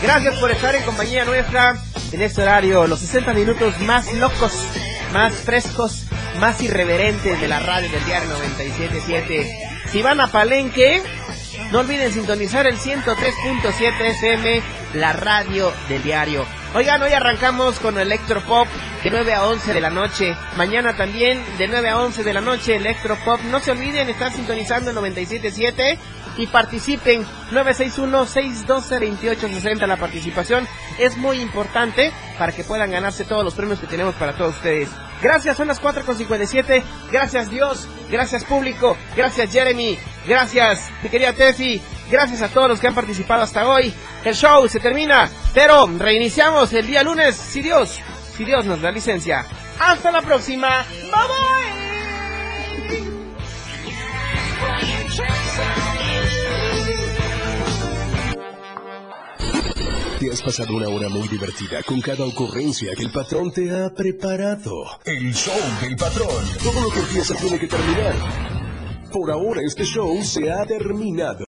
Gracias 0.00 0.38
por 0.38 0.52
estar 0.52 0.76
en 0.76 0.84
compañía 0.84 1.24
nuestra 1.24 1.76
en 2.12 2.22
este 2.22 2.40
horario, 2.40 2.86
los 2.86 3.00
60 3.00 3.34
minutos 3.34 3.80
más 3.80 4.12
locos, 4.12 4.52
más 5.12 5.34
frescos, 5.34 6.04
más 6.38 6.62
irreverentes 6.62 7.40
de 7.40 7.48
la 7.48 7.58
radio 7.58 7.90
del 7.90 8.04
diario 8.04 8.30
97.7. 8.30 9.90
Si 9.90 10.02
van 10.02 10.20
a 10.20 10.28
Palenque, 10.28 11.02
no 11.72 11.80
olviden 11.80 12.12
sintonizar 12.12 12.68
el 12.68 12.78
103.7 12.78 14.00
FM, 14.02 14.62
la 14.94 15.12
radio 15.14 15.72
del 15.88 16.04
diario. 16.04 16.59
Oigan, 16.72 17.02
hoy 17.02 17.12
arrancamos 17.12 17.80
con 17.80 17.98
Electropop 17.98 18.68
de 19.02 19.10
9 19.10 19.34
a 19.34 19.44
11 19.44 19.74
de 19.74 19.80
la 19.80 19.90
noche. 19.90 20.36
Mañana 20.56 20.96
también 20.96 21.42
de 21.58 21.66
9 21.66 21.88
a 21.88 21.98
11 21.98 22.22
de 22.22 22.32
la 22.32 22.40
noche 22.40 22.76
Electropop. 22.76 23.40
No 23.50 23.58
se 23.58 23.72
olviden 23.72 24.08
estar 24.08 24.32
sintonizando 24.32 24.90
el 24.90 24.96
97.7 24.96 25.98
y 26.36 26.46
participen 26.46 27.26
961-612-2860. 27.50 29.84
La 29.88 29.96
participación 29.96 30.68
es 31.00 31.16
muy 31.16 31.40
importante 31.40 32.12
para 32.38 32.52
que 32.52 32.62
puedan 32.62 32.92
ganarse 32.92 33.24
todos 33.24 33.42
los 33.42 33.54
premios 33.54 33.80
que 33.80 33.88
tenemos 33.88 34.14
para 34.14 34.34
todos 34.34 34.54
ustedes. 34.54 34.90
Gracias, 35.20 35.56
son 35.56 35.66
las 35.66 35.82
4.57. 35.82 36.84
Gracias 37.10 37.50
Dios, 37.50 37.88
gracias 38.10 38.44
público, 38.44 38.96
gracias 39.16 39.50
Jeremy, 39.52 39.98
gracias 40.26 40.88
mi 41.02 41.10
querida 41.10 41.32
Tefi, 41.32 41.82
gracias 42.10 42.42
a 42.42 42.48
todos 42.48 42.68
los 42.68 42.80
que 42.80 42.86
han 42.86 42.94
participado 42.94 43.42
hasta 43.42 43.68
hoy. 43.68 43.92
El 44.24 44.34
show 44.34 44.68
se 44.68 44.80
termina, 44.80 45.30
pero 45.54 45.86
reiniciamos 45.86 46.72
el 46.74 46.86
día 46.86 47.02
lunes, 47.02 47.34
si 47.34 47.62
Dios, 47.62 47.98
si 48.36 48.44
Dios 48.44 48.64
nos 48.66 48.80
da 48.82 48.90
licencia. 48.90 49.46
Hasta 49.78 50.10
la 50.10 50.20
próxima. 50.20 50.84
Bye 51.04 51.10
bye. 51.10 51.60
Te 60.20 60.30
has 60.30 60.42
pasado 60.42 60.76
una 60.76 60.88
hora 60.90 61.08
muy 61.08 61.26
divertida 61.28 61.82
con 61.82 61.98
cada 62.02 62.26
ocurrencia 62.26 62.92
que 62.94 63.04
el 63.04 63.10
patrón 63.10 63.50
te 63.52 63.70
ha 63.70 63.88
preparado. 63.88 64.84
El 65.06 65.32
show 65.32 65.54
del 65.80 65.96
patrón. 65.96 66.44
Todo 66.62 66.78
lo 66.78 66.90
que 66.90 67.00
empieza 67.00 67.34
tiene 67.36 67.58
que 67.58 67.66
terminar. 67.66 68.60
Por 69.10 69.30
ahora 69.30 69.62
este 69.66 69.82
show 69.84 70.22
se 70.22 70.52
ha 70.52 70.66
terminado. 70.66 71.38